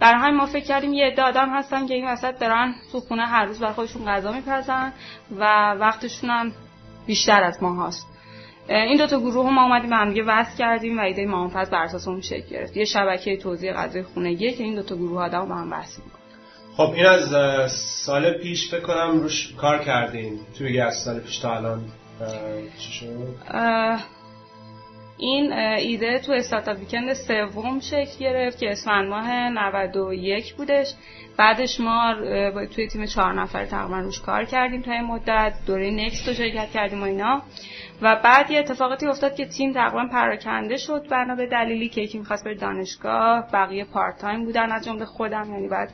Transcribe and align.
در 0.01 0.15
همین 0.15 0.37
ما 0.37 0.47
فکر 0.47 0.65
کردیم 0.65 0.93
یه 0.93 1.07
عده 1.07 1.23
آدم 1.23 1.59
هستن 1.59 1.87
که 1.87 1.95
این 1.95 2.09
وسط 2.09 2.39
دارن 2.39 2.75
تو 2.93 3.01
خونه 3.01 3.27
هر 3.27 3.45
روز 3.45 3.61
برای 3.61 3.73
خودشون 3.73 4.05
غذا 4.05 4.33
میپزن 4.33 4.93
و 5.39 5.75
وقتشون 5.81 6.31
هم 6.31 6.53
بیشتر 7.07 7.45
از 7.45 7.63
ما 7.63 7.87
هست 7.87 8.16
این 8.69 8.97
دوتا 8.97 9.21
گروه 9.21 9.51
ما 9.51 9.63
اومدیم 9.63 9.91
به 9.91 9.97
همدیگه 9.97 10.23
وصل 10.27 10.59
کردیم 10.59 10.99
و 10.99 11.03
ایده 11.03 11.27
مامانپز 11.27 11.71
بر 11.71 11.83
اساس 11.83 12.09
اون 12.09 12.21
شکل 12.21 12.49
گرفت. 12.51 12.77
یه 12.77 12.85
شبکه 12.85 13.37
توزیع 13.37 13.73
غذای 13.73 14.03
خونگیه 14.03 14.53
که 14.53 14.65
این 14.65 14.75
دوتا 14.75 14.97
گروه 14.97 15.23
آدم 15.23 15.49
با 15.49 15.55
هم 15.55 15.73
وصل 15.73 16.03
می‌کنه 16.03 16.23
خب 16.77 16.93
این 16.95 17.07
از 17.07 17.73
سال 18.07 18.33
پیش 18.33 18.71
فکر 18.71 18.81
کنم 18.81 19.21
روش 19.21 19.55
کار 19.57 19.79
کردین. 19.79 20.39
توی 20.59 20.81
از 20.81 20.95
سال 20.95 21.21
پیش 21.21 21.39
تا 21.39 21.57
الان 21.57 21.81
چی 22.79 22.93
شد؟ 22.93 23.35
این 25.19 25.53
ایده 25.53 26.19
تو 26.19 26.33
استارتاپ 26.33 26.79
ویکند 26.79 27.13
سوم 27.13 27.81
شکل 27.81 28.19
گرفت 28.21 28.59
که 28.59 28.71
اسفند 28.71 29.09
ماه 29.09 29.49
91 29.51 30.55
بودش. 30.55 30.95
بعدش 31.39 31.81
ما 31.81 32.15
توی 32.75 32.89
تیم 32.89 33.07
چهار 33.07 33.33
نفر 33.33 33.65
تقریبا 33.65 33.99
روش 33.99 34.21
کار 34.21 34.45
کردیم 34.45 34.83
تا 34.83 34.93
این 34.93 35.05
مدت. 35.05 35.55
دوره 35.67 35.91
نکست 35.91 36.29
رو 36.29 36.35
شرکت 36.35 36.71
کردیم 36.71 37.01
و 37.01 37.05
اینا. 37.05 37.43
و 38.03 38.21
بعد 38.25 38.51
یه 38.51 38.59
اتفاقاتی 38.59 39.07
افتاد 39.07 39.37
که 39.37 39.47
تیم 39.47 39.73
تقریبا 39.73 40.09
پراکنده 40.13 40.77
شد 40.77 41.09
بنا 41.11 41.35
به 41.35 41.47
دلیلی 41.47 41.89
که 41.89 42.01
یکی 42.01 42.19
می‌خواست 42.19 42.45
بره 42.45 42.55
دانشگاه 42.55 43.51
بقیه 43.53 43.85
پارت 43.85 44.19
تایم 44.19 44.45
بودن 44.45 44.73
از 44.73 44.85
جمله 44.85 45.05
خودم. 45.05 45.53
یعنی 45.53 45.69
بعد 45.69 45.93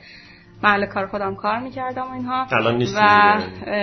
محل 0.63 0.87
کار 0.87 1.07
خودم 1.07 1.35
کار 1.35 1.59
می‌کردم 1.59 2.03
و 2.03 2.13
اینها. 2.13 2.47
و 2.97 3.39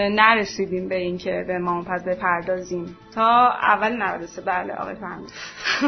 نرسیدیم 0.10 0.90
به 0.90 0.96
اینکه 0.96 1.44
به 1.48 1.58
مامان 1.58 1.86
پس 1.86 2.04
بپردازیم. 2.04 2.98
تا 3.16 3.50
اول 3.50 3.92
93 3.98 4.42
بله 4.42 4.74
آقای 4.74 4.96
فهمید. 4.96 5.30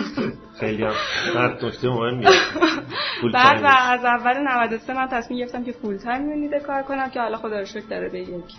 خیلی 0.60 0.84
هم. 0.84 0.94
بعد 1.36 1.66
نکته 1.66 1.90
مهمی 1.90 2.26
بعد 3.34 3.64
و 3.64 3.68
از 3.68 4.06
اول 4.06 4.38
93 4.38 4.94
من 4.94 5.08
تصمیم 5.08 5.40
گرفتم 5.40 5.64
که 5.64 5.72
full 5.72 5.98
time 5.98 6.30
رو 6.30 6.42
ایده 6.42 6.60
کار 6.60 6.84
کنم 6.84 7.10
که 7.10 7.20
حالا 7.22 7.38
خدا 7.38 7.60
رو 7.60 7.66
شکر 7.66 7.86
داره 7.90 8.10
به 8.10 8.20
یک 8.20 8.54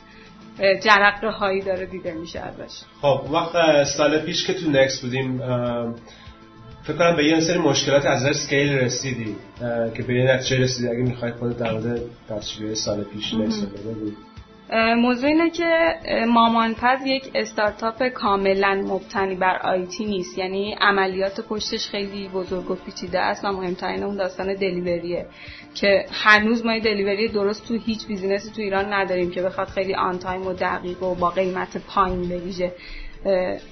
جرقه 0.84 1.30
هایی 1.30 1.60
داره 1.60 1.86
دیده 1.86 2.14
میشه 2.14 2.40
ازش. 2.40 2.80
خب 3.00 3.20
وقت 3.32 3.84
سال 3.84 4.18
پیش 4.18 4.46
که 4.46 4.54
تو 4.54 4.70
نکس 4.70 5.00
بودیم 5.02 5.40
فکر 6.84 6.96
کنم 6.96 7.16
به 7.16 7.24
یه 7.24 7.40
سری 7.40 7.58
مشکلات 7.58 8.06
از 8.06 8.22
نظر 8.22 8.32
scale 8.32 8.72
رسیدی 8.72 9.36
که 9.96 10.02
به 10.02 10.14
یه 10.14 10.34
نتیجه 10.34 10.62
رسیدی. 10.62 10.88
اگه 10.88 11.02
می‌خواید 11.02 11.34
خودت 11.34 11.58
در 11.58 11.72
مورد 11.72 12.00
دستشویی 12.30 12.74
سال 12.74 13.04
پیش 13.04 13.34
بگو. 13.34 14.10
موضوع 14.96 15.28
اینه 15.28 15.50
که 15.50 15.94
مامانپز 16.28 17.06
یک 17.06 17.30
استارتاپ 17.34 18.08
کاملا 18.08 18.74
مبتنی 18.74 19.34
بر 19.34 19.56
IT 19.56 20.04
نیست. 20.04 20.38
یعنی 20.38 20.76
عملیات 20.80 21.40
پشتش 21.40 21.88
خیلی 21.88 22.28
بزرگ 22.28 22.70
و 22.70 22.74
پیچیده 22.74 23.20
است 23.20 23.44
و 23.44 23.52
مهمترین 23.52 24.02
اون 24.02 24.16
داستان 24.16 24.54
delivery 24.54 25.12
ه. 25.12 25.26
که 25.74 26.06
هنوز 26.12 26.66
ما 26.66 26.78
delivery 26.78 27.28
درست 27.28 27.68
تو 27.68 27.74
هیچ 27.74 28.06
business 28.06 28.46
ی 28.46 28.50
تو 28.50 28.62
ایران 28.62 28.92
نداریم 28.92 29.30
که 29.30 29.42
بخواد 29.42 29.68
خیلی 29.68 29.94
on 29.94 30.18
time 30.18 30.46
و 30.46 30.52
دقیق 30.52 31.02
و 31.02 31.14
با 31.14 31.30
قیمت 31.30 31.76
پایین 31.76 32.28
بویژه 32.28 32.72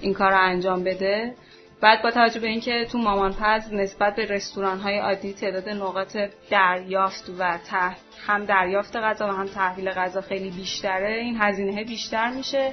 این 0.01 0.15
کار 0.15 0.31
رو 0.31 0.39
انجام 0.41 0.84
بده. 0.84 1.34
بعد 1.83 2.03
با 2.03 2.11
توجه 2.11 2.41
به 2.41 2.47
اینکه 2.47 2.87
تو 2.93 2.99
مامانپز 2.99 3.73
نسبت 3.73 4.17
به 4.17 4.25
رستوران 4.25 4.81
های 4.81 4.99
عادی 4.99 5.33
تعداد 5.33 5.69
نقاط 5.69 6.17
دریافت 6.51 7.31
و 7.39 7.59
ته 7.71 7.97
هم 8.27 8.45
دریافت 8.45 8.97
غذا 8.97 9.29
و 9.29 9.31
هم 9.31 9.47
تحویل 9.47 9.91
غذا 9.91 10.21
خیلی 10.21 10.51
بیشتره 10.51 11.15
این 11.15 11.37
هزینه 11.41 11.85
بیشتر 11.85 12.31
میشه 12.31 12.73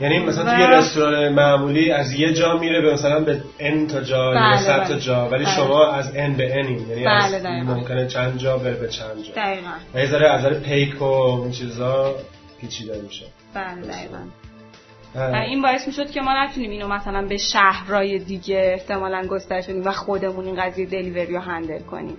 یعنی 0.00 0.18
مثلا 0.18 0.44
و... 0.44 0.56
توی 0.56 0.66
رستوران 0.66 1.32
معمولی 1.32 1.92
از 1.92 2.12
یه 2.12 2.32
جا 2.32 2.56
میره 2.58 2.80
به 2.80 2.92
مثلا 2.92 3.20
به 3.20 3.40
n 3.58 3.86
تا 3.86 4.00
جا 4.00 4.30
بله 4.30 4.50
یا 4.50 4.56
صد 4.56 4.82
تا 4.82 4.88
بله. 4.88 5.00
جا 5.00 5.28
ولی 5.28 5.44
بله. 5.44 5.54
شما 5.54 5.92
از 5.92 6.16
n 6.16 6.34
به 6.34 6.58
n 6.58 6.68
یعنی 6.68 7.04
بله 7.04 7.36
از. 7.36 7.46
ممکنه 7.46 8.06
چند 8.06 8.38
جا 8.38 8.58
بره 8.58 8.74
به 8.74 8.88
چند 8.88 9.22
جا 9.22 9.32
دقیقاً 9.36 9.70
و 9.94 9.98
یه 9.98 10.06
ذره 10.06 10.30
از 10.30 10.42
ذره 10.42 10.58
پیک 10.58 11.02
و 11.02 11.04
این 11.04 11.50
چیزا 11.50 12.14
پیچیده 12.60 13.00
میشه 13.02 13.26
بله 13.54 13.82
دقیقاً 13.82 14.18
این 15.20 15.62
باعث 15.62 15.86
می‌شد 15.86 16.10
که 16.10 16.20
ما 16.20 16.44
نتونیم 16.44 16.70
اینو 16.70 16.88
مثلا 16.88 17.26
به 17.26 17.36
شهرهای 17.36 18.18
دیگه 18.18 18.72
احتمالا 18.78 19.26
گسترش 19.26 19.64
بدیم 19.64 19.84
و 19.84 19.92
خودمون 19.92 20.44
این 20.44 20.62
قضیه 20.62 20.86
دلیوری 20.86 21.34
رو 21.34 21.40
هندل 21.40 21.80
کنیم. 21.80 22.16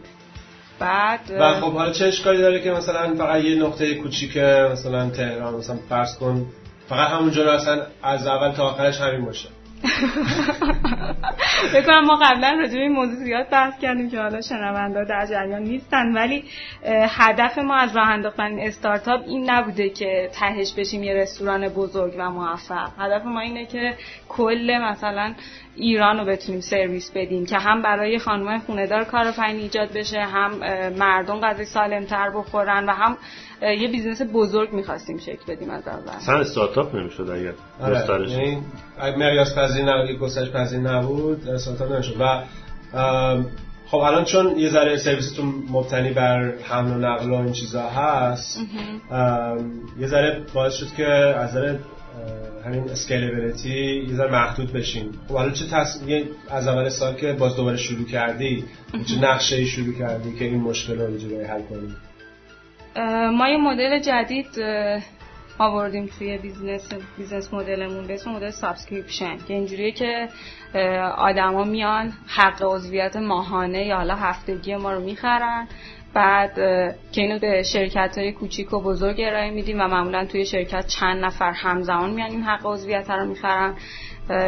بعد 0.79 1.19
و 1.39 1.53
خب 1.53 1.73
حالا 1.73 1.91
چه 1.91 2.05
اشکالی 2.05 2.37
داره 2.37 2.61
که 2.61 2.71
مثلا 2.71 3.15
فقط 3.15 3.43
یه 3.43 3.55
نقطه 3.55 3.95
کوچیک 3.95 4.37
مثلا 4.37 5.09
تهران 5.09 5.53
مثلا 5.53 5.77
فرض 5.89 6.17
کن 6.17 6.45
فقط 6.89 7.11
همونجا 7.11 7.43
رو 7.43 7.49
اصلا 7.49 7.81
از 8.03 8.27
اول 8.27 8.51
تا 8.51 8.63
آخرش 8.63 9.01
همین 9.01 9.25
باشه. 9.25 9.49
بکنم 11.75 12.05
ما 12.05 12.15
قبلا 12.15 12.57
راجع 12.59 12.73
به 12.73 12.79
این 12.79 12.91
موضوع 12.91 13.15
زیاد 13.15 13.49
بحث 13.49 13.79
کردیم 13.81 14.09
که 14.09 14.19
حالا 14.19 14.41
شنوندا 14.41 15.03
در 15.03 15.25
جریان 15.25 15.63
نیستن 15.63 16.13
ولی 16.13 16.43
هدف 17.09 17.57
ما 17.57 17.75
از 17.75 17.95
راه 17.95 18.09
انداختن 18.09 18.43
این 18.43 18.67
استارتاپ 18.67 19.21
این 19.27 19.49
نبوده 19.49 19.89
که 19.89 20.29
تهش 20.33 20.73
بشیم 20.77 21.03
یه 21.03 21.13
رستوران 21.13 21.69
بزرگ 21.69 22.13
و 22.17 22.29
موفق 22.29 22.89
هدف 22.99 23.25
ما 23.25 23.39
اینه 23.39 23.65
که 23.65 23.93
کل 24.29 24.77
مثلا 24.81 25.33
ایران 25.75 26.19
رو 26.19 26.25
بتونیم 26.25 26.61
سرویس 26.61 27.11
بدیم 27.15 27.45
که 27.45 27.57
هم 27.57 27.81
برای 27.81 28.19
خانمای 28.19 28.59
خونه‌دار 28.59 29.03
کارآفرینی 29.03 29.61
ایجاد 29.61 29.89
بشه 29.93 30.19
هم 30.19 30.51
مردم 30.97 31.39
غذای 31.39 31.65
سالمتر 31.65 32.29
بخورن 32.29 32.85
و 32.85 32.91
هم 32.91 33.17
یه 33.61 33.87
business 33.87 34.21
بزرگ 34.33 34.73
می‌خواستیم 34.73 35.17
شکل 35.17 35.53
بدیم 35.53 35.69
از 35.69 35.87
اول 35.87 36.09
اصلا 36.09 36.39
استارتاپ 36.39 36.95
نمی‌شد 36.95 37.29
اگر 37.29 37.53
آره. 37.81 37.97
پذیر 39.67 39.85
نبود 39.85 40.19
گسترش 40.19 40.49
پذیر 40.49 40.79
نبود 40.79 41.49
استارتاپ 41.49 41.91
نمی‌شد 41.91 42.15
و 42.19 42.43
خب 43.87 43.97
الان 43.97 44.25
چون 44.25 44.59
یه 44.59 44.69
ذره 44.69 44.97
سرویستون 44.97 45.53
مبتنی 45.69 46.11
بر 46.11 46.53
حمل 46.63 46.91
و 46.91 46.97
نقل 46.97 47.29
و 47.29 47.33
این 47.33 47.51
چیزا 47.51 47.89
هست 47.89 48.59
یه 49.99 50.07
ذره 50.07 50.41
باعث 50.53 50.73
شد 50.73 50.93
که 50.97 51.05
از 51.05 51.51
ذره 51.51 51.79
همین 52.65 52.89
scalability 52.89 54.05
یه 54.09 54.15
ذره 54.15 54.31
محدود 54.31 54.73
بشین 54.73 55.11
خب 55.27 55.33
حالا 55.33 55.51
چه 55.51 55.65
تصمیم 55.71 56.25
از 56.49 56.67
اول 56.67 56.89
سال 56.89 57.13
که 57.15 57.33
باز 57.33 57.55
دوباره 57.55 57.77
شروع 57.77 58.05
کردی 58.05 58.63
چه 59.05 59.19
نقشه 59.21 59.55
ای 59.55 59.65
شروع 59.65 59.93
کردی 59.93 60.35
که 60.35 60.45
این 60.45 60.61
مشکل 60.61 60.99
رو 60.99 61.07
اینجوری 61.07 61.43
حل 61.43 61.61
کنی؟ 61.61 61.95
ما 63.37 63.49
یه 63.49 63.57
مدل 63.57 63.99
جدید 63.99 64.47
آوردیم 65.57 66.09
توی 66.19 66.37
business 66.37 66.89
business 67.17 67.53
model 67.53 67.83
مون. 67.83 68.07
به 68.07 68.13
اسم 68.13 68.31
مدل 68.31 68.49
subscription 68.49 69.37
که 69.37 69.53
اینجوریه 69.53 69.91
که 69.91 70.29
آدما 71.17 71.63
میان 71.63 72.13
حق 72.27 72.63
عضویت 72.63 73.15
ماهانه 73.15 73.85
یا 73.85 73.97
حالا 73.97 74.15
هفتگی 74.15 74.75
ما 74.75 74.93
رو 74.93 74.99
می‌خرن. 74.99 75.67
بعد 76.13 76.55
که 77.11 77.21
اینو 77.21 77.39
به 77.39 77.63
شرکت 77.63 78.17
های 78.17 78.31
کوچیک 78.31 78.73
و 78.73 78.81
بزرگ 78.81 79.15
ارائه 79.19 79.51
میدیم 79.51 79.81
و 79.81 79.87
معمولا 79.87 80.25
توی 80.25 80.45
شرکت 80.45 80.87
چند 80.87 81.25
نفر 81.25 81.51
همزمان 81.51 82.09
میان 82.09 82.29
این 82.29 82.43
حق 82.43 82.65
عضویت 82.65 83.09
رو 83.09 83.25
می‌خرن. 83.25 83.75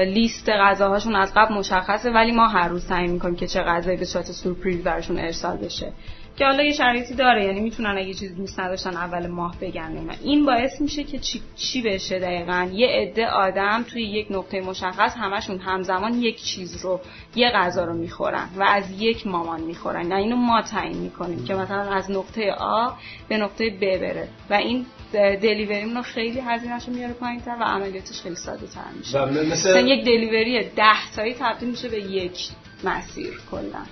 لیست 0.06 0.50
غذاهاشون 0.50 1.16
از 1.16 1.34
قبل 1.36 1.54
مشخصه 1.54 2.12
ولی 2.12 2.32
ما 2.32 2.48
هر 2.48 2.68
روز 2.68 2.88
تعیین 2.88 3.12
می‌کنیم 3.12 3.36
که 3.36 3.48
چه 3.48 3.62
غذایی 3.62 3.98
به 3.98 4.06
صورت 4.06 4.32
سورپریز 4.32 4.84
براشون 4.84 5.20
ارسال 5.20 5.58
بشه. 5.58 5.94
که 6.40 6.46
حالا 6.46 6.64
یه 6.64 6.74
شرایطی 6.74 7.14
داره 7.14 7.46
یعنی 7.46 7.60
می‌تونن 7.60 7.98
اگه 7.98 8.14
چیز 8.14 8.36
دوست 8.36 8.60
نداشتن 8.60 8.98
اول 8.98 9.28
ماه 9.28 9.56
بگن 9.62 9.98
اینا. 9.98 10.14
این 10.24 10.46
باعث 10.46 10.82
میشه 10.82 11.04
که 11.04 11.20
چی, 11.20 11.42
چی 11.56 11.82
بشه 11.82 12.20
دقیقا؟ 12.20 12.70
یه 12.74 12.88
عده 12.88 13.28
آدم 13.28 13.84
توی 13.84 14.04
یک 14.04 14.28
نقطه 14.30 14.62
مشخص 14.62 15.16
همشون 15.18 15.60
همزمان 15.60 16.22
یک 16.22 16.44
چیز 16.44 16.86
رو 16.86 17.02
یه 17.36 17.50
غذا 17.50 17.86
رو 17.86 17.94
می‌خورن 17.94 18.50
و 18.58 18.64
از 18.64 19.02
یک 19.02 19.28
مامان 19.28 19.62
می‌خورن. 19.62 20.08
نه 20.08 20.16
اینو 20.16 20.36
ما 20.36 20.62
تعیین 20.62 20.98
می‌کنیم 20.98 21.44
که 21.44 21.54
مثلا 21.54 21.96
از 21.96 22.12
نقطه 22.12 22.52
آ 22.52 22.90
به 23.30 23.38
نقطه 23.38 23.70
ب 23.70 23.80
بره. 23.80 24.28
و 24.50 24.54
این 24.54 24.86
دلیوری 25.14 25.94
رو 25.94 26.02
خیلی 26.02 26.40
هزینهش 26.40 26.88
رو 26.88 26.94
میاره 26.94 27.14
پایین 27.14 27.42
و 27.48 27.64
عملیاتش 27.64 28.22
خیلی 28.22 28.36
ساده 28.36 28.68
تر 28.68 28.92
میشه 28.98 29.26
مثل... 29.26 29.88
یک 29.88 30.06
دلیوری 30.06 30.64
ده 30.64 31.12
تایی 31.16 31.36
تبدیل 31.40 31.70
میشه 31.70 31.90
به 31.90 32.02
یک 32.02 32.48
مسیر 32.84 33.40
کلا. 33.52 33.84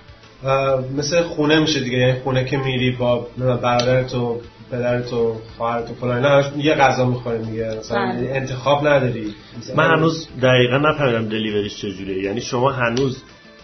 مثل 0.96 1.22
خونه 1.22 1.60
میشه 1.60 1.80
دیگه. 1.80 1.98
یعنی 1.98 2.20
خونه 2.20 2.44
که 2.44 2.56
میری 2.56 2.90
با 2.90 3.26
برادرت 3.38 4.14
و 4.14 4.40
پدرت 4.70 5.12
و 5.12 5.36
خواهرت 5.56 5.90
و 5.90 5.94
فلان 5.94 6.16
اینا 6.16 6.28
همش 6.28 6.44
یه 6.56 6.74
غذا 6.74 7.04
می‌خوریم 7.06 7.42
دیگه. 7.42 7.74
مثلا 7.78 7.98
بله. 7.98 8.30
انتخاب 8.34 8.88
نداری. 8.88 9.34
مثلا- 9.58 9.76
من 9.76 9.96
هنوز 9.96 10.28
دقیقا 10.42 10.76
نفهمیدم 10.76 11.28
delivery 11.28 11.66
ش 11.66 11.76
چجوریه. 11.76 12.22
یعنی 12.22 12.40
شما 12.40 12.70
هنوز 12.70 13.22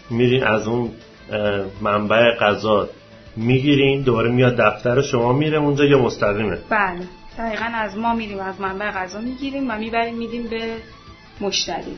میرین 0.09 0.43
از 0.43 0.67
اون 0.67 0.91
منبع 1.81 2.35
غذا 2.39 2.89
می‌گیرین 3.35 4.01
دوباره 4.01 4.31
میاد 4.31 4.55
دفتر 4.57 5.01
شما 5.01 5.33
میره 5.33 5.57
اونجا 5.57 5.85
یا 5.85 5.97
مستقیمه؟ 6.01 6.57
بله. 6.69 6.99
دقیقا 7.37 7.65
از 7.73 7.97
ما 7.97 8.13
میریم 8.13 8.39
از 8.39 8.61
منبع 8.61 8.91
غذا 8.91 9.19
می‌گیریم 9.19 9.71
و 9.71 9.77
می‌بریم 9.77 10.17
میدیم 10.17 10.43
به 10.47 10.75
مشتری. 11.41 11.97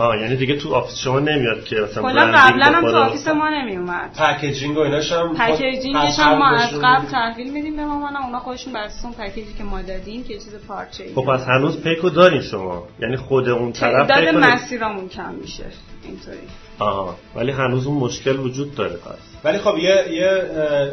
آه 0.00 0.16
یعنی 0.20 0.36
دیگه 0.36 0.56
تو 0.56 0.74
office 0.74 0.98
شما 0.98 1.20
نمیاد 1.20 1.64
که 1.64 1.76
مثلا 1.76 2.02
کلا 2.02 2.32
قبلا 2.34 2.64
هم 2.64 2.80
تو 2.90 2.96
office 2.96 3.28
ما 3.28 3.48
نمیومد. 3.48 4.10
packaging 4.18 4.76
و 4.76 4.80
ایناش 4.80 5.12
هم 5.12 5.34
packaging 5.34 6.03
ش 6.03 6.18
هم 6.18 6.38
ما 6.38 6.44
قبل 6.46 6.54
از 6.54 6.70
قبل 6.82 7.00
میدیم. 7.00 7.10
تحویل 7.10 7.52
میدیم 7.52 7.76
به 7.76 7.84
مامانم. 7.84 8.24
اونا 8.24 8.38
خودشون 8.38 8.72
بر 8.72 8.80
اساس 8.80 9.04
اون 9.04 9.14
package 9.14 9.47
ی 9.47 9.52
که 9.58 9.64
ما 9.64 9.82
دادیم 9.82 10.24
که 10.24 10.34
چیز 10.34 10.54
پارچه 10.68 11.04
خب 11.14 11.24
پس 11.24 11.44
هنوز 11.48 11.82
پیکو 11.82 12.10
دارین 12.10 12.40
شما. 12.42 12.84
یعنی 13.00 13.16
خود 13.16 13.48
اون 13.48 13.72
طرف 13.72 14.10
پیکو 14.10 14.38
نمی- 14.38 14.46
مسیرامون 14.46 15.08
کم 15.08 15.34
میشه. 15.34 15.64
اینطوری. 16.04 16.38
آها. 16.80 17.14
ولی 17.34 17.52
هنوز 17.52 17.86
اون 17.86 17.96
مشکل 17.96 18.38
وجود 18.38 18.74
داره 18.74 18.96
پس. 18.96 19.30
ولی 19.44 19.58
خب 19.58 19.78
یه 19.78 20.12
یه 20.12 20.42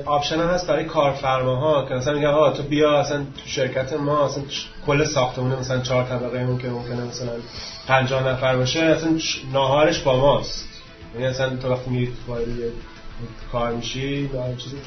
option 0.06 0.40
هست 0.40 0.68
برای 0.68 0.86
کارفرماها 0.86 1.86
که 1.88 1.94
مثلا 1.94 2.14
میگن 2.14 2.28
آقا 2.28 2.52
تو 2.52 2.64
بیا 2.64 3.00
اصلا 3.00 3.18
تو 3.18 3.42
شرکت 3.46 3.94
ما 3.94 4.26
اصلا 4.26 4.44
کل 4.88 5.04
ساختمون 5.04 5.60
مثلا 5.60 5.82
چهار 5.82 6.04
طبقه 6.04 6.40
اون 6.40 6.58
که 6.58 6.68
ممکنه 6.68 7.04
مثلا 7.06 7.32
50 7.88 8.28
نفر 8.28 8.56
باشه 8.56 8.80
اصلا 8.80 9.10
ناهارش 9.54 10.00
با 10.00 10.18
ماست. 10.18 10.68
یعنی 11.14 11.28
اصلا 11.28 11.56
تو 11.56 11.72
وقتی 11.72 11.90
میری 11.90 12.12
وارد 12.28 12.46
کار 13.52 13.74
میشی 13.74 14.30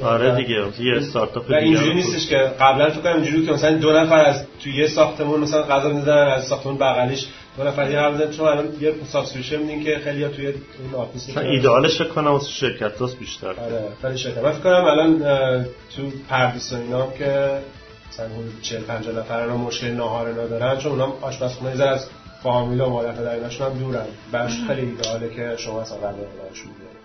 آره 0.03 0.37
دیگه 0.37 0.65
یه 0.81 0.97
استارتاپ 0.97 1.47
دیگه 1.47 1.59
اینجوری 1.59 1.95
نیستش 1.95 2.29
که 2.29 2.37
قبلا 2.37 2.91
تو 2.91 3.01
کنم 3.01 3.13
اینجوری 3.13 3.47
که 3.47 3.53
مثلا 3.53 3.77
دو 3.77 3.93
نفر 3.93 4.25
از 4.25 4.45
توی 4.63 4.77
یه 4.77 4.87
ساختمون 4.87 5.41
مثلا 5.41 5.63
غذا 5.63 5.89
می‌دادن 5.89 6.31
از 6.31 6.47
ساختمون 6.47 6.79
بغلیش 6.79 7.27
دو 7.57 7.65
نفر 7.65 7.85
دیگه 7.85 8.01
هم 8.01 8.31
چون 8.31 8.49
الان 8.49 8.69
یه 8.81 8.95
subscription 9.05 9.57
میدین 9.59 9.85
که 9.85 9.99
خیلی 10.05 10.29
توی 10.29 10.47
اون 10.47 10.95
office 10.95 11.37
ایدئالش 11.39 11.99
فکر 11.99 12.09
کنم 12.09 12.31
واسه 12.31 12.49
شرکت 12.51 12.99
هاست 12.99 13.19
بیشتر. 13.19 13.49
آره 13.49 13.83
خیلی 14.03 14.19
شکر 14.19 14.41
من 14.43 14.51
فکر 14.53 14.63
کنم 14.63 14.85
الان 14.85 15.19
تو 15.97 16.03
پردیس 16.29 16.73
و 16.73 16.77
اینا 16.77 17.11
که 17.19 17.51
مثلا 18.13 18.27
حدود 18.27 18.63
40 18.63 18.81
50 18.83 19.19
نفر 19.19 19.41
اینا 19.43 19.57
مشکل 19.57 19.87
ناهار 19.87 20.27
اینا 20.29 20.47
دارن 20.47 20.79
چون 20.79 20.93
اونا 20.93 21.13
آشپزخونه 21.21 21.75
زر 21.77 21.89
از 21.89 22.09
فامیل 22.43 22.81
و 22.81 22.89
مادر 22.89 23.13
پدر 23.13 23.35
ایناشون 23.35 23.67
هم 23.73 23.79
دورن. 23.79 24.07
براش 24.33 24.53
خیلی 24.69 24.81
ایدئاله 24.81 25.29
که 25.35 25.55
شما 25.57 25.81
اصلا 25.81 25.99
براشون 25.99 26.71
بیارید 26.79 27.01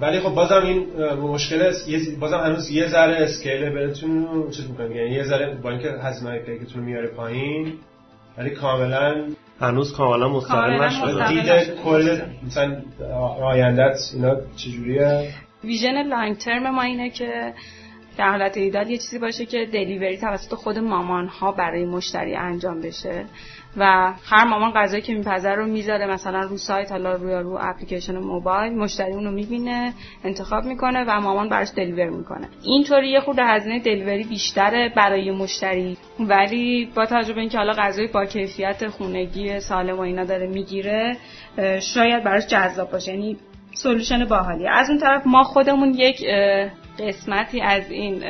ولی 0.00 0.20
خب 0.20 0.28
بازم 0.34 0.62
این 0.66 0.86
مشکل 1.16 1.62
است. 1.62 1.88
یه- 1.88 2.16
بازم 2.20 2.38
هنوز 2.38 2.70
یه 2.70 2.88
ذره 2.88 3.16
scale 3.24 3.70
بهتون 3.70 4.26
رو 4.26 4.50
چیز 4.50 4.70
می‌کنه 4.70 4.96
یعنی 4.96 5.10
یه 5.10 5.24
ذره 5.24 5.54
با 5.62 5.70
اینکه 5.70 5.88
هزینه 6.02 6.38
پیکتون 6.38 6.80
رو 6.80 6.86
میاره 6.88 7.08
پایین 7.08 7.72
ولی 8.38 8.50
کاملا 8.50 9.24
هنوز 9.60 9.92
کاملا 9.92 10.28
مستقل 10.28 10.82
نشده 10.82 11.06
مستقل. 11.06 11.28
دید 11.34 11.50
نشده. 11.50 11.82
کل 11.84 12.20
مثلا 12.46 12.82
آیندت 13.42 13.98
اینا 14.14 14.36
چجوریه 14.56 15.28
ویژن 15.64 16.02
لانگ 16.02 16.36
ترم 16.36 16.74
ما 16.74 16.82
اینه 16.82 17.10
که 17.10 17.54
در 18.18 18.30
حالت 18.30 18.56
ایدال 18.56 18.90
یه 18.90 18.98
چیزی 18.98 19.18
باشه 19.18 19.46
که 19.46 19.66
دلیوری 19.72 20.18
توسط 20.18 20.54
خود 20.54 20.78
مامان 20.78 21.26
ها 21.26 21.52
برای 21.52 21.84
مشتری 21.84 22.34
انجام 22.34 22.80
بشه 22.80 23.24
و 23.76 24.12
هر 24.24 24.44
مامان 24.44 24.72
غذایی 24.72 25.02
که 25.02 25.14
میپذره 25.14 25.54
رو 25.54 25.66
می‌ذاره 25.66 26.06
مثلا 26.06 26.40
رو 26.40 26.56
سایت 26.56 26.92
حالا 26.92 27.12
روی 27.12 27.34
رو 27.34 27.58
اپلیکیشن 27.60 28.18
موبایل 28.18 28.72
مشتری 28.72 29.12
اون 29.12 29.24
رو 29.24 29.30
می‌بینه 29.30 29.92
انتخاب 30.24 30.64
می‌کنه 30.64 31.04
و 31.08 31.20
مامان 31.20 31.48
براش 31.48 31.68
دلیور 31.76 32.08
می‌کنه. 32.08 32.48
اینطوری 32.62 33.10
یه 33.10 33.20
خورده 33.20 33.44
هزینه 33.44 33.78
دلیوری 33.78 34.24
بیشتره 34.24 34.92
برای 34.96 35.30
مشتری. 35.30 35.96
ولی 36.20 36.92
با 36.94 37.06
توجه 37.06 37.32
به 37.32 37.40
اینکه 37.40 37.58
حالا 37.58 37.72
غذای 37.72 38.06
با 38.06 38.24
کیفیت 38.24 38.88
خونگی 38.88 39.60
سالم 39.60 39.96
و 39.96 40.00
اینا 40.00 40.24
داره 40.24 40.46
می‌گیره 40.46 41.16
شاید 41.80 42.24
براش 42.24 42.46
جذاب 42.46 42.90
باشه. 42.90 43.12
یعنی 43.12 43.36
solution 43.74 44.24
باحالی 44.24 44.68
از 44.68 44.90
اون 44.90 44.98
طرف 44.98 45.22
ما 45.26 45.42
خودمون 45.42 45.94
یک 45.94 46.24
قسمتی 47.00 47.60
از 47.60 47.90
این 47.90 48.24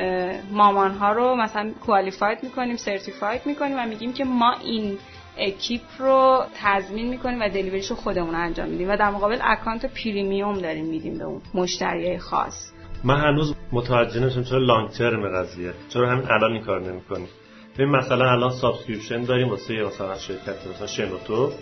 مامان 0.53 0.91
ها 0.91 1.13
رو 1.13 1.37
مثلا 1.37 1.71
qualified 1.87 2.39
می‌کنیم 2.43 2.77
certified 2.77 3.47
می‌کنیم 3.47 3.77
و 3.79 3.87
میگیم 3.87 4.13
که 4.13 4.25
ما 4.25 4.53
این 4.65 4.99
اکیپ 5.39 5.83
رو 5.99 6.45
تضمین 6.63 7.09
می‌کنیم 7.09 7.41
و 7.41 7.49
delivery 7.49 7.82
ش 7.82 7.91
رو 7.91 7.97
خودمون 7.97 8.35
انجام 8.35 8.69
میدیم 8.69 8.91
و 8.91 8.97
در 8.97 9.11
مقابل 9.11 9.39
account 9.43 9.87
premium 9.87 10.59
داریم 10.59 10.85
میدیم 10.85 11.19
به 11.19 11.25
اون 11.25 11.41
مشتری 11.55 12.19
خاص. 12.19 12.73
من 13.05 13.21
هنوز 13.21 13.55
متوجه 13.73 14.21
نشدم 14.21 14.43
چرا 14.45 14.59
long 14.59 14.89
term 14.89 15.29
قضیه 15.29 15.73
چرا 15.89 16.11
همین 16.11 16.31
الان 16.31 16.53
این 16.53 16.63
کار 16.63 16.81
نمی‌کنی؟ 16.81 17.27
ببین 17.75 17.89
مثلا 17.89 18.31
الان 18.31 18.51
subscription 18.51 19.23
داریم 19.23 19.49
واسه 19.49 19.75
مثلا 19.75 20.19
شرکت 20.19 20.67
مثلا 20.75 20.87
شنوتو 20.87 21.53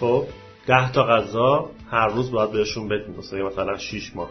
خب 0.00 0.24
10 0.66 0.92
تا 0.92 1.06
غذا 1.06 1.70
هر 1.90 2.08
روز 2.08 2.30
باید 2.30 2.50
بهشون 2.50 2.88
بدیم 2.88 3.16
مثلا 3.46 3.78
6 3.78 4.16
ماه. 4.16 4.28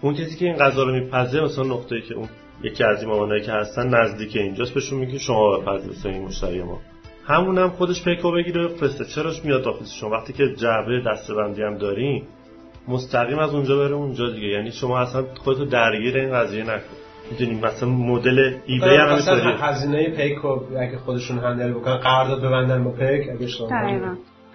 اون 0.00 0.14
کسی 0.14 0.36
که 0.36 0.44
این 0.44 0.56
غذا 0.56 0.82
رو 0.82 0.92
میپزه 0.92 1.40
مثلا 1.40 1.64
نقطه‌ای 1.64 2.02
که 2.02 2.14
اون 2.14 2.28
یکی 2.62 2.84
از 2.84 3.02
این 3.02 3.10
مامانایی 3.10 3.42
که 3.42 3.52
هستن 3.52 3.88
نزدیک 3.88 4.36
اینجاست 4.36 4.74
بهشون 4.74 4.98
میگه 4.98 5.18
شما 5.18 5.58
بپذیر 5.58 5.90
مثلا 5.90 6.12
این 6.12 6.22
مشتری 6.22 6.62
ما. 6.62 6.78
همون 7.26 7.58
هم 7.58 7.68
خودش 7.68 8.04
پیکو 8.04 8.32
بگیره 8.32 8.68
بفرسته 8.68 9.04
چراش 9.04 9.44
میاد 9.44 9.68
office 9.68 9.92
شما؟ 9.92 10.10
وقتی 10.10 10.32
که 10.32 10.54
جعبه 10.54 11.02
بسته‌بندی 11.06 11.62
هم 11.62 11.78
دارین 11.78 12.22
مستقیم 12.88 13.38
از 13.38 13.54
اونجا 13.54 13.76
بره 13.76 13.94
اونجا 13.94 14.30
دیگه. 14.30 14.46
یعنی 14.46 14.72
شما 14.72 14.98
اصلا 14.98 15.24
خودتو 15.44 15.64
درگیر 15.64 16.16
این 16.16 16.32
قضیه 16.32 16.62
نکن. 16.62 16.96
می‌دونیم 17.30 17.58
مثلا 17.58 17.88
مدل 17.88 18.54
eBay 18.66 18.86
هم 18.86 19.14
مثلا 19.14 19.56
هزینه 19.56 20.10
پیک 20.16 20.38
رو 20.38 20.66
اگه 20.78 20.98
خودشون 20.98 21.38
handle 21.38 21.72
بکنن 21.72 21.96
قرارداد 21.96 22.40
ببندن 22.40 22.84
با 22.84 22.90
پیک 22.90 23.28
اگه 23.28 23.44
اشتباه 23.44 23.70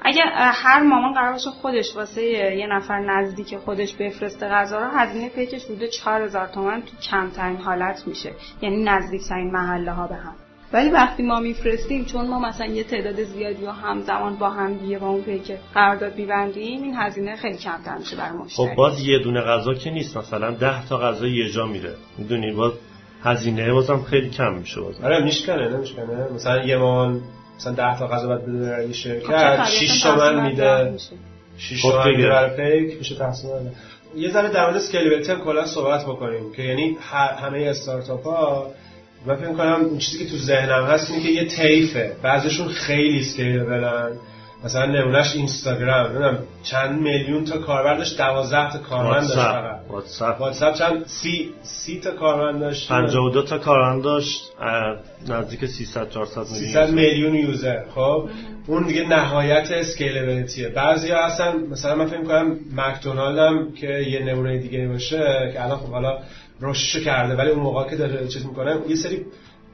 اه، 0.06 0.54
هر 0.56 0.84
مامان 0.84 1.14
قرار 1.14 1.32
باشه 1.32 1.50
خودش 1.50 1.96
واسه 1.96 2.24
یه 2.58 2.68
نفر 2.68 3.00
نزدیک 3.00 3.58
خودش 3.58 3.96
بفرسته 3.96 4.48
غذا 4.48 4.80
رو 4.80 4.88
هزینه 4.98 5.30
پیکش 5.30 5.66
بوده 5.66 5.88
4000 5.88 6.48
تومن 6.48 6.82
تو 6.82 6.98
کمترین 7.12 7.58
حالت 7.58 8.08
میشه. 8.08 8.32
یعنی 8.62 8.84
نزدیک 8.84 9.22
ترین 9.30 9.52
محله 9.52 9.92
ها 9.92 10.08
به 10.08 10.16
هم. 10.16 10.34
ولی 10.74 10.90
وقتی 10.90 11.24
ما 11.24 11.40
میفرستیم 11.40 12.06
چون 12.06 12.28
ما 12.28 12.40
مثلا 12.40 12.66
یه 12.68 12.84
تعداد 12.84 13.24
زیادی 13.24 13.66
و 13.66 13.70
همزمان 13.70 14.36
با 14.36 14.50
هم 14.50 14.74
دیگه 14.74 15.00
با 15.00 15.08
اون 15.08 15.22
پیک 15.22 15.52
قرارداد 15.74 16.18
میبندیم 16.18 16.84
این 16.84 16.96
هزینه 16.96 17.36
خیلی 17.36 17.58
کمتر 17.58 17.98
میشه 17.98 18.16
برای 18.16 18.38
مشتری. 18.38 18.68
خب 18.68 18.76
باز 18.76 19.02
یه 19.02 19.20
دونه 19.20 19.42
غذا 19.42 19.74
که 19.74 19.92
نیست 19.92 20.18
مثلا 20.18 20.52
10 20.52 20.86
تا 20.86 20.98
غذا 20.98 21.28
یه 21.28 21.50
جا 21.50 21.66
میره. 21.66 21.96
می‌دونی؟ 22.18 22.52
باز 22.52 22.72
هزینه 23.24 23.74
بازم 23.74 24.02
خیلی 24.02 24.30
کم 24.30 24.54
میشه 24.54 24.82
باز 24.82 25.02
آره 25.02 25.24
میشکنه 25.24 25.70
نمیشکنه؟ 25.70 26.28
مثلا 26.36 26.66
یه 26.66 26.78
مان 26.78 27.22
مثلا 27.58 27.74
10 27.74 28.00
تا 28.00 28.08
غذا 28.08 28.28
باید 28.28 28.46
بده 28.46 28.70
برای 28.70 28.88
یه 28.88 28.94
خب 28.94 28.94
شرکت 28.94 29.28
طبیعتاً 29.28 29.66
6 29.66 30.04
تقسیم 30.04 30.12
تومن 30.16 30.48
میده 30.48 30.84
ده 30.84 30.90
میشه. 30.90 31.12
6 31.58 31.82
خب 31.82 31.92
تومن 31.92 32.30
برای 32.30 32.86
پیک 32.88 32.98
میشه 32.98 33.16
تقسیم. 33.16 33.50
یه 34.16 34.32
ذره 34.32 34.50
در 34.50 34.64
مورد 34.64 34.76
scalability 34.76 35.32
هم 35.32 35.42
کلا 35.42 35.66
صحبت 35.66 36.06
بکنیم 36.06 36.54
که 36.56 36.62
یعنی 36.62 36.98
همه 37.42 37.66
استارتاپ 37.70 38.24
ها 38.24 38.72
من 39.26 39.36
فکر 39.36 39.54
کنم 39.54 39.86
اون 39.86 39.98
چیزی 39.98 40.26
که 40.26 40.32
تو 40.32 40.38
ذهنم 40.38 40.86
هست 40.86 41.12
اینه 41.12 41.24
که 41.24 41.30
یه 41.30 41.48
طیفه. 41.48 42.16
بعضیشون 42.24 42.68
خیلی 42.68 43.20
scalable 43.20 44.02
ن 44.02 44.12
مثلا 44.64 44.86
نمونهش 44.86 45.36
اینستاگرام. 45.36 46.06
نمی‌دونم 46.06 46.38
چند 46.64 47.02
میلیون 47.02 47.46
تا 47.46 47.58
کاربر 47.58 47.94
داشت 47.94 48.18
12 48.18 48.72
تا 48.72 48.80
کارمند 48.80 49.28
داشت 49.28 49.34
فقط. 49.36 49.73
واتساپ 49.94 50.42
واتساپ 50.42 50.76
چند 50.76 51.06
سی 51.06 51.54
سی 51.62 52.00
تا 52.00 52.12
کارمند 52.12 52.60
داشت؟ 52.60 52.90
52 52.90 53.44
تا 53.44 53.58
کارمند 53.58 54.04
داشت 54.04 54.52
نزدیک 55.30 55.66
300 55.66 56.10
400 56.10 56.44
300 56.44 56.90
میلیون 56.90 57.32
میلیون 57.32 57.50
user. 57.50 57.84
خب 57.96 58.30
اون 58.68 58.88
دیگه 58.88 59.08
نهایت 59.08 59.72
scalability 59.72 60.62
ه 60.62 60.70
بعضیا 60.70 61.26
هستن 61.26 61.58
مثلا 61.72 61.96
من 61.96 62.06
فکر 62.08 62.24
کنم 62.24 62.60
مکدونالد 62.76 63.38
هم 63.40 63.74
که 63.74 63.88
یه 63.88 64.20
نمونه 64.20 64.58
دیگه 64.58 64.88
باشه 64.88 65.52
که 65.54 65.64
الان 65.64 65.78
خب 65.78 65.92
حالا 65.92 66.20
رشدشو 66.62 67.00
کرده 67.00 67.36
ولی 67.36 67.50
اون 67.50 67.60
موقع 67.60 67.90
که 67.90 67.96
داره 67.96 68.28
چیز 68.28 68.46
می‌کنه 68.46 68.78
یه 68.88 68.96
سری 68.96 69.26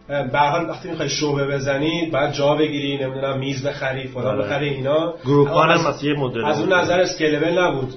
به 0.08 0.40
هر 0.40 0.50
حال 0.50 0.70
وقتی 0.70 0.90
می‌خوای 0.90 1.10
شعبه 1.10 1.46
بزنی 1.48 2.10
بعد 2.14 2.34
جا 2.34 2.56
بگیری 2.56 2.98
نمی‌دونم 2.98 3.40
میز 3.40 3.68
بخری 3.68 4.08
فلان 4.08 4.26
آره. 4.26 4.46
بخری 4.46 4.70
اینا. 4.70 5.14
گروپان 5.26 5.70
هم 5.70 5.94
یه 6.04 6.14
مدل 6.14 6.46
از 6.46 6.60
اون 6.60 6.74
نظر 6.74 7.00
scalable 7.00 7.60
نبود. 7.60 7.94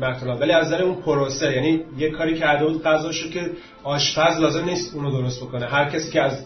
مکدونالد 0.00 0.40
ولی 0.40 0.52
از 0.52 0.66
نظر 0.66 0.82
اون 0.82 0.94
پروسه 0.94 1.52
یعنی 1.52 1.84
یه 1.98 2.10
کاری 2.10 2.34
کرده 2.38 2.66
بود 2.66 2.82
غذاشو 2.82 3.30
که 3.30 3.50
آشپز 3.84 4.40
لازم 4.40 4.64
نیست 4.64 4.94
اونو 4.94 5.10
درست 5.10 5.40
بکنه. 5.40 5.66
هر 5.66 5.90
کسی 5.90 6.12
که 6.12 6.22
از 6.22 6.44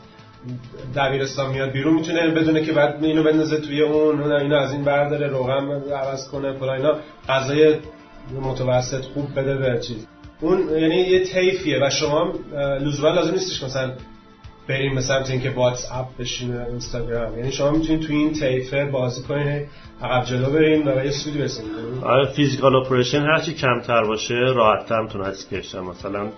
دبیرستان 0.97 1.51
میاد 1.51 1.71
بیرون 1.71 1.95
می‌تونه 1.95 2.31
بدونه 2.31 2.65
که 2.65 2.73
بعد 2.73 3.05
اینو 3.05 3.23
بندازه 3.23 3.61
توی 3.61 3.83
اون 3.83 4.21
اون 4.21 4.33
اینو 4.33 4.57
از 4.57 4.73
این 4.73 4.85
برداره 4.85 5.27
روغن 5.27 5.93
عوض 5.93 6.29
کنه 6.29 6.53
فلان 6.53 6.77
اینا. 6.77 6.99
غذای 7.29 7.75
متوسط 8.43 9.05
خوب 9.05 9.35
بده 9.37 9.57
به 9.57 9.81
چیز. 9.81 10.07
اون 10.41 10.69
یعنی 10.79 10.95
یه 10.95 11.25
طیفیه 11.25 11.79
و 11.83 11.91
شما 11.91 12.35
لزوما 12.81 13.09
لازم 13.09 13.33
نیستش 13.33 13.63
مثلا 13.63 13.93
بریم 14.69 14.95
مثلا 14.95 15.25
اینکه 15.25 15.51
واتس 15.51 15.89
اپ 15.93 16.07
بشین 16.19 16.57
اینستاگرام. 16.57 17.39
یعنی 17.39 17.53
شما 17.53 17.71
می‌تونید 17.71 18.07
تو 18.07 18.13
این 18.13 18.33
طیفه 18.33 18.85
بازی 18.85 19.23
کنید 19.23 19.69
عقب 20.03 20.25
جلو 20.25 20.51
بریم 20.51 20.89
و 20.89 21.05
یه 21.05 21.11
سودی 21.11 21.39
برسیم. 21.39 21.65
آره 22.03 22.27
physical 22.27 22.77
operation 22.77 23.23
هرچی 23.23 23.55
کمتر 23.55 24.05
باشه 24.05 24.35
راحت‌تر 24.35 25.01
می‌تونه 25.01 25.25
scale 25.25 25.63
مثلا 25.91 26.29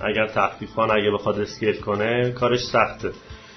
اگر 0.00 0.26
تخفیفان 0.26 0.90
اگه 0.90 1.10
بخواد 1.14 1.40
scale 1.40 1.76
کنه 1.76 2.30
کارش 2.30 2.60
سخته. 2.60 3.10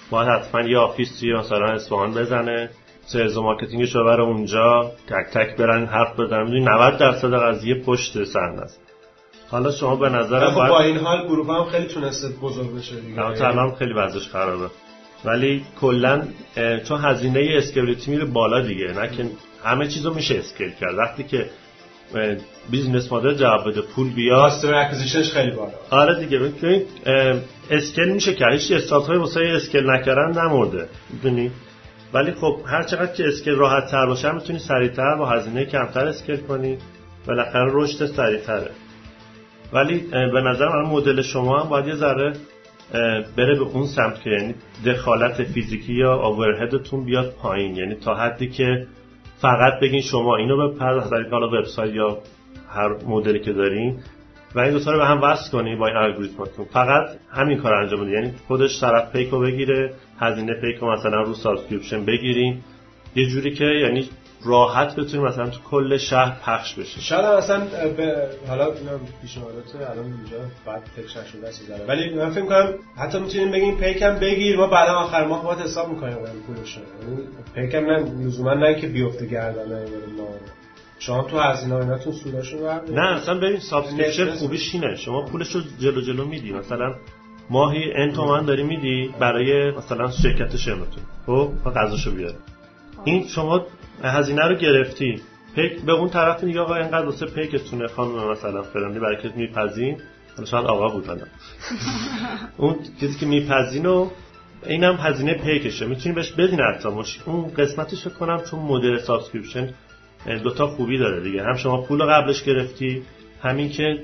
باید 0.10 0.30
حتما 0.30 0.62
یه 0.62 0.78
office 0.78 1.20
توی 1.20 1.34
مثلا 1.34 1.66
اصفهان 1.66 2.12
بزنه. 2.12 2.70
sales 3.06 3.38
و 3.38 3.42
marketing 3.42 3.86
ش 3.86 3.96
رو 3.96 4.06
بره 4.06 4.24
اونجا 4.24 4.92
تک 5.08 5.34
تک 5.34 5.58
برن 5.58 5.86
حرف 5.86 6.20
بزنن. 6.20 6.44
می‌دونی 6.44 6.66
90 6.66 6.98
درصد 6.98 7.34
قضیه 7.34 7.84
پشت 7.84 8.24
صحنه 8.24 8.62
است 8.62 8.87
حالا 9.50 9.72
شما 9.72 9.96
به 9.96 10.10
نظر 10.10 10.50
خب 10.50 10.56
با 10.56 10.80
این 10.82 10.98
حالا 10.98 11.28
گروپان 11.28 11.56
هم 11.56 11.66
خیلی 11.66 11.86
تونسته 11.86 12.28
بزرگ 12.28 12.76
بشه 12.76 12.96
دیگه. 12.96 13.22
الان 13.22 13.76
خیلی 13.76 13.94
وضعش 13.94 14.30
خرابه. 14.30 14.68
ولی 15.26 15.66
کلا 15.82 16.24
چون 16.88 17.02
هزینه 17.02 17.50
scalability 17.58 18.12
میره 18.12 18.26
بالا 18.26 18.62
دیگه 18.62 18.88
نه 18.88 19.10
که 19.10 19.26
همه 19.64 19.88
چیزو 19.88 20.14
میشه 20.14 20.38
scale 20.38 20.72
کرد. 20.72 20.98
وقتی 20.98 21.24
که 21.24 21.50
business 22.70 23.12
model 23.12 23.34
جواب 23.34 23.70
بده 23.70 23.82
پول 23.82 24.10
بیاد. 24.10 24.52
customer 24.52 24.74
acquisition 24.74 25.23
ش 25.23 25.32
خیلی 25.32 25.52
بالا. 25.52 25.72
آره 25.90 26.20
دیگه 26.20 26.40
ببین 26.40 26.84
scale 27.70 28.12
میشه 28.12 28.34
کرد 28.34 28.54
هیچ 28.54 28.72
استارت 28.72 29.08
های 29.08 29.18
واسه 29.18 29.40
scale 29.56 29.90
نکردن 29.90 30.42
نمرده 30.46 30.90
می‌دونی؟ 31.10 31.52
ولی 32.14 32.32
خب 32.32 32.60
هر 32.66 32.84
چقدر 32.84 33.14
که 33.14 33.28
scale 33.28 33.54
راحت 33.54 33.92
تر 33.92 34.06
باشه 34.06 34.32
می‌تونی 34.32 34.60
سریعتر 34.60 35.16
با 35.16 35.30
هزینه 35.30 35.66
کمتر 35.66 36.08
scale 36.08 36.38
کنی. 36.38 36.78
بالاخره 37.28 37.72
رشد 37.74 38.06
سریعتره. 38.06 38.72
ولی 39.74 39.98
به 40.12 40.42
نظر 40.42 40.68
من 40.68 40.90
مدل 40.90 41.22
شما 41.22 41.60
هم 41.60 41.70
باید 41.70 41.88
یه 41.88 41.96
ذره 41.96 42.34
بره 43.38 43.56
به 43.56 43.62
اون 43.62 43.86
سمت 43.86 44.22
که 44.22 44.30
یعنی 44.30 44.56
دخالت 44.86 45.44
فیزیکی 45.44 45.94
یا 45.94 46.14
overhead 46.14 46.81
تون 46.81 47.06
بیاد 47.06 47.34
پایین. 47.42 47.76
یعنی 47.76 47.96
تا 47.96 48.16
حدی 48.16 48.50
که 48.50 48.88
فقط 49.42 49.80
بگین 49.82 50.02
شما 50.02 50.36
اینو 50.36 50.58
به 50.58 50.86
از 50.86 51.10
طریق 51.10 51.32
حالا 51.32 51.48
وبسایت 51.48 51.94
یا 51.94 52.18
هر 52.70 52.90
مدلی 53.08 53.40
که 53.40 53.54
دارین 53.54 54.00
و 54.56 54.60
این 54.60 54.72
دو 54.72 54.92
رو 54.92 54.98
به 54.98 55.06
هم 55.06 55.22
وصل 55.22 55.52
کنی 55.52 55.76
با 55.76 55.88
این 55.88 55.96
الگوریتمتون 55.96 56.66
فقط 56.66 57.10
همین 57.32 57.58
کار 57.58 57.74
انجام 57.74 58.02
بده 58.02 58.12
یعنی 58.12 58.34
خودش 58.48 58.82
طرف 58.82 59.12
پیکو 59.12 59.40
بگیره 59.40 59.94
هزینه 60.20 60.54
پیکو 60.54 60.92
مثلا 60.92 61.22
رو 61.22 61.34
subscription 61.34 62.06
بگیرین. 62.06 62.62
یه 63.16 63.30
جوری 63.30 63.54
که 63.54 63.66
یعنی 63.66 64.10
راحت 64.44 64.96
بتونیم 64.96 65.28
مثلا 65.28 65.50
تو 65.50 65.60
کل 65.72 65.98
شهر 65.98 66.38
پخش 66.46 66.74
بشه. 66.74 67.02
شاید 67.02 67.26
اصلا 67.26 67.60
به 67.98 68.28
حالا 68.48 68.66
اینا 68.66 69.00
پیشنهادات 69.22 69.76
الان 69.76 70.06
اینجا 70.06 70.38
بعد 70.66 70.82
فکر 70.96 71.20
نشده 71.22 71.48
است 71.48 71.62
ولی 71.88 72.16
من 72.16 72.30
فکر 72.30 72.46
کنم 72.46 72.74
حتی 72.98 73.20
می‌تونیم 73.20 73.52
بگیم 73.52 73.78
پیکم 73.78 74.20
بگیر 74.20 74.58
ما 74.58 74.68
بعدا 74.68 74.94
آخر 74.94 75.26
ماه 75.26 75.44
باید 75.44 75.60
حساب 75.60 75.90
می‌کنیم 75.90 76.18
اون 76.18 76.26
پولش 76.48 76.78
یعنی 76.78 77.28
پیکم 77.56 77.86
نه 77.86 78.26
لزوما 78.26 78.54
نه 78.54 78.76
که 78.76 78.88
بیفته 78.88 79.26
گردن 79.26 79.70
ما. 80.18 80.28
شما 81.00 81.24
تو 81.24 81.40
هزینه 81.40 81.76
ایناتون 81.76 82.14
سوداشو 82.14 82.58
نه 82.90 83.16
اصلا 83.16 83.38
ببین 83.38 83.60
سابسکریپشن 83.60 84.32
خوبیش 84.32 84.76
اینه. 84.76 84.96
شما 84.96 85.26
پولش 85.26 85.52
رو 85.56 85.62
جلو 85.80 86.02
جلو 86.02 86.26
میدی. 86.26 86.54
مثلا 86.54 86.96
ماهی 87.50 87.94
ان 87.96 88.14
تومن 88.14 88.46
داری 88.46 88.64
میدی 88.64 89.14
برای 89.20 89.72
مثلا 89.72 90.12
شرکت 90.12 90.58
شمتون 90.58 91.04
خب 91.26 91.52
غذاشو 91.76 92.12
بیاره 92.12 92.36
این 93.04 93.28
شما 93.28 93.66
هزینه 94.04 94.48
رو 94.48 94.56
گرفتی. 94.56 95.22
پیک 95.56 95.82
به 95.82 95.92
اون 95.92 96.10
طرف 96.10 96.44
دیگه 96.44 96.60
آقا 96.60 96.76
اینقدر 96.76 97.06
واسه 97.06 97.26
پیکتونه 97.26 97.88
خانم 97.88 98.32
مثلا 98.32 98.62
فرندی 98.62 99.00
برای 99.00 99.22
که 99.22 99.32
میپذین. 99.36 99.98
شاید 100.46 100.66
آقا 100.66 100.90
بودن 100.90 101.18
اون 102.58 102.76
چیزی 103.00 103.20
که 103.20 103.26
میپذین 103.26 103.86
و 103.86 104.10
اینم 104.66 104.96
هزینه 104.96 105.34
پیکشه. 105.34 105.86
می‌تونی 105.86 106.16
بهش 106.16 106.32
بدین 106.32 106.62
ارتامش 106.62 107.20
اون 107.26 107.54
قسمتش 107.58 108.08
کنم 108.08 108.42
چون 108.52 108.60
مدل 108.60 109.00
subscription 109.00 109.70
دوتا 110.44 110.68
خوبی 110.68 110.98
داره 110.98 111.24
دیگه. 111.24 111.44
هم 111.44 111.56
شما 111.56 111.82
پول 111.82 112.06
قبلش 112.06 112.44
گرفتی 112.44 113.02
همین 113.42 113.70
که 113.70 114.00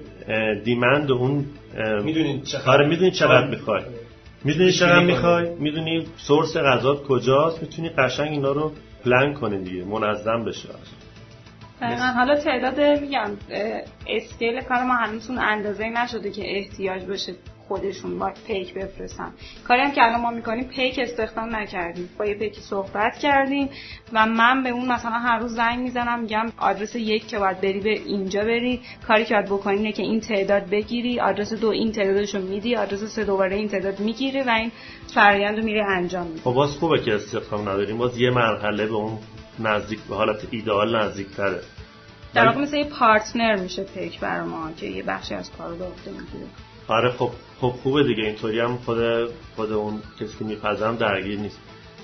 demand 0.64 1.12
اون 1.12 1.46
می‌دونین 2.04 2.42
چقدر 2.42 2.70
آره 2.70 2.88
می‌دونی 2.88 3.12
چقدر 3.12 3.48
می‌خوای. 3.48 3.84
می‌دونی 4.44 4.72
چقدر 4.72 5.04
می‌خوای. 5.04 5.50
می‌دونی 5.60 6.08
source 6.18 6.58
غذا 6.58 6.96
کجاست. 6.96 7.62
می‌تونی 7.62 7.90
قشنگ 7.90 8.32
اینا 8.32 8.52
رو 8.52 8.72
پلان 9.06 9.34
کنه 9.34 9.58
دیگه 9.58 9.86
منظم 9.86 10.46
بشه. 10.46 10.70
حالا 12.16 12.36
تعداد 12.36 12.82
میگم 12.82 13.32
scale 14.08 14.62
کار 14.62 14.84
ما 14.84 14.94
هنوزون 14.94 15.38
اندازه 15.40 15.90
نشده 15.90 16.32
که 16.32 16.58
احتیاج 16.58 17.06
بشه 17.06 17.34
خودشون 17.74 18.20
با 18.20 18.32
پیک 18.48 18.74
بفرستن. 18.74 19.34
کاری 19.68 19.82
هم 19.82 19.92
که 19.92 20.04
الان 20.04 20.22
ما 20.22 20.32
می‌کنیم 20.32 20.64
پیک 20.64 21.00
استخدام 21.00 21.56
نکردیم. 21.56 22.10
با 22.20 22.26
یه 22.26 22.34
پیکی 22.34 22.62
صحبت 22.62 23.18
کردیم 23.18 23.70
و 24.14 24.26
من 24.26 24.64
به 24.64 24.70
اون 24.70 24.92
مثلا 24.92 25.12
هر 25.12 25.40
روز 25.40 25.56
زنگ 25.56 25.80
می‌زنم 25.80 26.20
میگم 26.20 26.46
آدرس 26.58 26.96
یک 26.96 27.28
که 27.28 27.40
باید 27.40 27.62
بری 27.62 27.80
به 27.80 27.90
اینجا 27.90 28.42
بری. 28.42 28.82
کاری 29.08 29.26
که 29.26 29.34
باید 29.34 29.46
بکنی 29.46 29.78
اینه 29.78 29.92
که 29.92 30.04
این 30.04 30.20
تعداد 30.20 30.70
بگیری 30.70 31.20
آدرس 31.20 31.54
دو 31.54 31.68
این 31.68 31.92
تعدادشو 31.92 32.40
میدی 32.40 32.76
آدرس 32.76 33.04
سه 33.04 33.24
دوباره 33.24 33.56
این 33.56 33.68
تعداد 33.68 34.00
می‌گیری 34.00 34.42
و 34.42 34.50
این 34.50 34.72
فرآیند 35.14 35.58
رو 35.58 35.66
میره 35.66 35.86
انجام 35.86 36.28
میدی. 36.28 36.40
خب 36.40 36.52
باز 36.52 36.72
خوبه 36.72 37.00
که 37.00 37.16
استخدام 37.16 37.62
نداریم. 37.62 37.98
باز 37.98 38.18
یه 38.18 38.30
مرحله 38.30 38.86
به 38.86 38.96
اون 38.96 39.18
نزدیک 39.60 40.00
به 40.00 40.16
حالت 40.16 40.48
ایدئال 40.52 41.04
نزدیک 41.04 41.28
تره 41.28 41.62
در 42.34 42.46
واقع 42.46 42.62
مثل 42.62 42.78
یه 42.78 42.84
پارتنر 42.84 43.56
میشه 43.56 43.84
پیک 43.84 44.20
برای 44.20 44.48
ما 44.48 44.72
که 44.78 44.86
یه 44.86 45.04
بخشی 45.04 45.36
از 45.36 45.52
کار 45.52 45.70
رو 45.70 45.76
به 45.78 45.86
می‌گیره. 46.12 46.48
آره 46.88 47.12
خب 47.12 47.32
خب 47.62 47.74
خوبه 47.84 48.04
دیگه 48.04 48.24
اینطوری 48.24 48.60
هم 48.60 48.78
خود 48.78 48.98
خود 49.56 49.72
اون 49.72 50.02
کسی 50.20 50.38
که 50.40 50.46
میپذم 50.46 50.96
درگیر 50.96 51.40
نیست. 51.40 51.60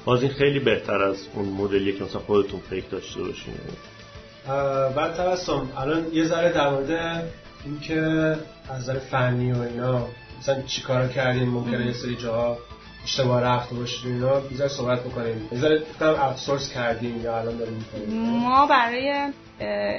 باز 0.06 0.22
این 0.22 0.32
خیلی 0.32 0.60
بهتر 0.60 1.02
از 1.02 1.28
اون 1.34 1.46
مدلی 1.46 1.94
که 1.94 2.04
مثلا 2.04 2.22
خودتون 2.22 2.60
فکر 2.60 2.86
داشته 2.92 3.22
باشین. 3.22 3.54
بعد 4.96 5.16
توسم 5.16 5.70
الان 5.78 6.06
یه 6.14 6.26
ذره 6.26 6.54
در 6.54 6.70
مورد 6.70 7.24
اینکه 7.66 8.02
از 8.70 8.80
نظر 8.82 9.00
فنی 9.00 9.52
و 9.52 9.62
اینا 9.62 10.08
مثلا 10.40 10.62
چیکارا 10.62 11.08
کردین؟ 11.08 11.50
ممکنه 11.50 11.86
یه 11.86 11.94
سری 11.94 12.16
جاها 12.16 12.58
اشتباه 13.04 13.42
رفته 13.42 13.76
باشید 13.76 14.12
اینا 14.12 14.40
بیزار 14.40 14.68
صحبت 14.68 15.04
بکنیم. 15.04 15.48
بیزار 15.52 15.80
گفتم 15.80 16.10
اوتسورس 16.10 16.74
کردیم 16.74 17.24
یا 17.24 17.40
الان 17.40 17.58
داریم 17.58 17.86
ما 18.44 18.66
برای 18.66 19.32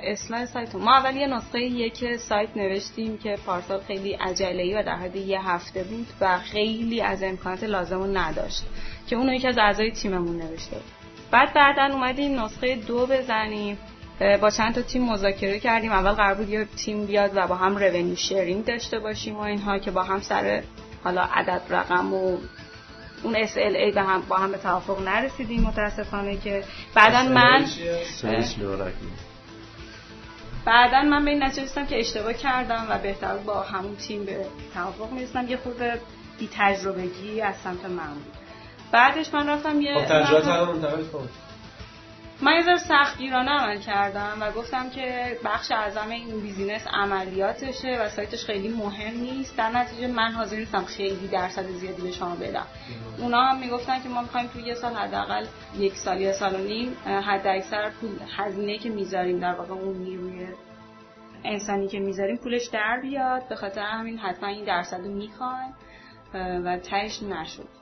اصلاح 0.02 0.46
سایت 0.46 0.74
ما 0.74 0.96
اول 0.96 1.16
یه 1.16 1.26
نسخه 1.26 1.60
یک 1.60 2.16
سایت 2.16 2.56
نوشتیم 2.56 3.18
که 3.18 3.38
پارسال 3.46 3.80
خیلی 3.80 4.12
عجله‌ای 4.12 4.74
و 4.74 4.82
در 4.82 4.96
حد 4.96 5.16
یه 5.16 5.48
هفته 5.48 5.84
بود 5.84 6.06
و 6.20 6.38
خیلی 6.38 7.00
از 7.00 7.22
امکانات 7.22 7.64
لازم 7.64 8.18
نداشت 8.18 8.62
که 9.06 9.16
اونو 9.16 9.32
یکی 9.32 9.48
از 9.48 9.58
اعضای 9.58 9.90
تیممون 9.92 10.36
نوشته. 10.36 10.76
بعد 11.30 11.54
بعدا 11.54 11.94
اومدیم 11.94 12.40
نسخه 12.40 12.76
دو 12.76 13.06
بزنیم 13.06 13.78
با 14.40 14.50
چند 14.50 14.74
تا 14.74 14.82
تیم 14.82 15.04
مذاکره 15.04 15.58
کردیم. 15.58 15.92
اول 15.92 16.12
قرار 16.12 16.34
بود 16.34 16.48
یه 16.48 16.66
تیم 16.76 17.06
بیاد 17.06 17.30
و 17.34 17.46
با 17.46 17.54
هم 17.54 17.76
رونیو 17.76 18.16
شیرینگ 18.16 18.64
داشته 18.64 18.98
باشیم 18.98 19.36
و 19.36 19.40
اینها 19.40 19.78
که 19.78 19.90
با 19.90 20.02
هم 20.02 20.20
سر 20.20 20.62
حالا 21.04 21.22
عدد 21.22 21.62
رقم 21.70 22.14
و 22.14 22.38
اون 23.22 23.46
SLA 23.46 23.94
به 23.94 24.02
هم 24.02 24.22
با 24.28 24.36
هم 24.36 24.52
به 24.52 24.58
توافق 24.58 25.00
نرسیدیم 25.02 25.62
متاسفانه 25.62 26.36
که 26.36 26.64
بعدا 26.94 27.22
من 27.22 27.64
بعدا 30.64 31.02
من 31.02 31.24
به 31.24 31.30
این 31.30 31.42
نتیجه 31.42 31.86
که 31.86 32.00
اشتباه 32.00 32.32
کردم 32.32 32.86
و 32.90 32.98
بهتر 32.98 33.36
با 33.36 33.62
همون 33.62 33.96
تیم 33.96 34.24
به 34.24 34.46
توافق 34.74 35.12
می‌رسیدم. 35.12 35.48
یه 35.48 35.56
خود 35.56 35.82
بی 36.38 36.48
تجربگی 36.58 37.40
از 37.40 37.54
سمت 37.64 37.84
من 37.84 38.14
بود. 38.14 38.34
بعدش 38.92 39.34
من 39.34 39.48
رفتم 39.48 39.80
یه 39.80 39.94
خب 39.94 41.20
من 42.42 42.52
یه 42.52 42.62
ذره 42.62 42.76
سختگیرانه 42.76 43.50
عمل 43.50 43.78
کردم 43.78 44.36
و 44.40 44.50
گفتم 44.50 44.90
که 44.90 45.38
بخش 45.44 45.72
اعظم 45.72 46.08
این 46.08 46.40
بیزینس 46.40 46.86
عملیاتشه 46.92 47.98
و 48.00 48.08
سایتش 48.08 48.44
خیلی 48.44 48.68
مهم 48.68 49.20
نیست. 49.20 49.56
در 49.56 49.70
نتیجه 49.70 50.06
من 50.06 50.32
حاضر 50.32 50.56
نیستم 50.56 50.84
خیلی 50.84 51.28
درصد 51.28 51.66
زیادی 51.66 52.02
به 52.02 52.10
شما 52.10 52.34
بدم. 52.34 52.66
اونا 53.18 53.42
هم 53.42 53.58
می‌گفتن 53.58 54.02
که 54.02 54.08
ما 54.08 54.22
می‌خوایم 54.22 54.46
توی 54.46 54.62
یه 54.62 54.74
سال 54.74 54.94
حداقل 54.94 55.46
یک 55.78 55.92
سال 55.96 56.20
یا 56.20 56.32
سال 56.32 56.54
و 56.54 56.58
نیم 56.58 56.96
حد 57.06 57.46
اکثر 57.46 57.90
پول 57.90 58.10
هزینه 58.36 58.78
که 58.78 58.88
می‌ذاریم 58.88 59.40
در 59.40 59.54
واقع 59.54 59.74
اون 59.74 59.96
نیروی 59.96 60.46
انسانی 61.44 61.88
که 61.88 61.98
می‌ذاریم 61.98 62.36
پولش 62.36 62.66
در 62.66 62.98
بیاد. 63.02 63.48
به 63.48 63.56
خاطر 63.56 63.82
همین 63.82 64.18
حتما 64.18 64.48
این 64.48 64.64
درصد 64.64 65.00
رو 65.00 65.14
می‌خوایم 65.14 65.74
و 66.34 66.78
تهش 66.78 67.22
نشد. 67.22 67.79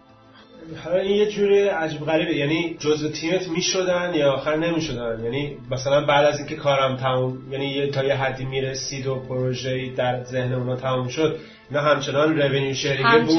حالا 0.85 0.99
این 0.99 1.17
یه 1.17 1.27
جوری 1.27 1.69
عجب 1.69 1.99
غریبه. 1.99 2.37
یعنی 2.37 2.77
جزء 2.79 3.09
تیمت 3.09 3.49
می‌شدن 3.49 4.13
یا 4.15 4.33
آخر 4.33 4.57
نمی‌شدن؟ 4.57 5.21
یعنی 5.25 5.57
مثلا 5.71 6.07
بعد 6.07 6.25
از 6.25 6.39
اینکه 6.39 6.57
کارم 6.57 6.97
تموم 6.97 7.39
یعنی 7.53 7.87
تا 7.91 8.05
یه 8.05 8.15
حدی 8.15 8.45
می‌رسید 8.45 9.07
و 9.07 9.15
پروژه 9.15 9.91
در 9.97 10.25
ذهن 10.25 10.53
اونا 10.53 10.77
تموم 10.77 11.09
شد 11.09 11.39
نه 11.71 11.81
همچنان 11.81 12.39
revenue 12.39 12.75
sharing 12.75 13.27
بود 13.27 13.37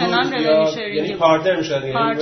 یعنی 0.95 1.15
partner 1.15 1.55
می‌شدن؟ 1.55 1.88
یعنی 1.88 2.19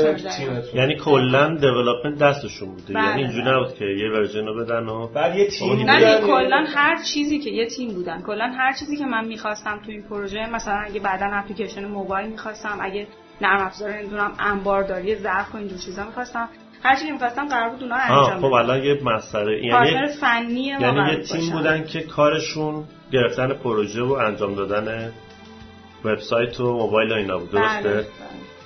یعنی 0.74 0.96
کلا 0.96 1.56
development 1.56 2.20
دستشون 2.20 2.70
بوده. 2.70 2.94
بله. 2.94 3.08
یعنی 3.08 3.22
اینجوری 3.22 3.52
نبود 3.52 3.74
که 3.74 3.86
یه 3.86 4.12
version 4.12 4.46
رو 4.46 4.64
بدن 4.64 4.88
و 4.88 5.08
بعد 5.08 5.36
یه 5.36 5.48
تیم 5.48 5.90
نه 5.90 6.22
کلا 6.22 6.66
هر 6.68 7.04
چیزی 7.14 7.40
که 7.40 7.50
یه 7.50 7.66
تیم 7.66 7.94
بودن 7.94 8.22
کلا 8.22 8.52
هر 8.58 8.74
چیزی 8.74 8.98
که 8.98 9.06
من 9.06 9.26
می‌خواستم 9.26 9.82
تو 9.86 9.92
این 9.92 10.04
پروژه 10.04 10.50
مثلا 10.54 10.76
اگه 10.86 11.00
بعدا 11.00 11.26
اپلیکیشن 11.26 11.86
موبایل 11.86 12.30
می‌خواستم 12.30 12.78
اگه 12.82 13.08
نرم 13.42 13.66
افزار 13.66 13.94
نمی‌دونم 13.94 14.32
انبارداری 14.40 15.16
ظرف 15.16 15.56
و 15.56 15.58
اینجور 15.58 15.78
چیزا 15.78 16.04
می‌خواستم. 16.04 16.50
هر 16.84 16.96
چی 16.96 17.06
که 17.06 17.12
می‌خواستم 17.12 17.48
قرار 17.48 17.70
بود 17.70 17.84
اونا 17.84 17.96
انجام 17.96 18.42
خب 18.42 18.54
الان 18.54 18.84
یه 18.84 19.00
مسئله 19.04 19.66
یعنی 19.66 20.08
فنی 20.08 20.60
یعنی 20.60 21.12
یه 21.12 21.24
تیم 21.24 21.52
بودن 21.52 21.84
که 21.84 22.02
کارشون 22.02 22.84
گرفتن 23.12 23.54
پروژه 23.54 24.04
و 24.04 24.12
انجام 24.12 24.56
دادن 24.56 25.12
وبسایت 26.06 26.60
و 26.60 26.74
موبایل 26.74 27.12
و 27.12 27.16
اینا 27.16 27.38
بود 27.38 27.52
درسته؟ 27.52 27.90
بله، 27.90 27.94
بله. 27.94 28.08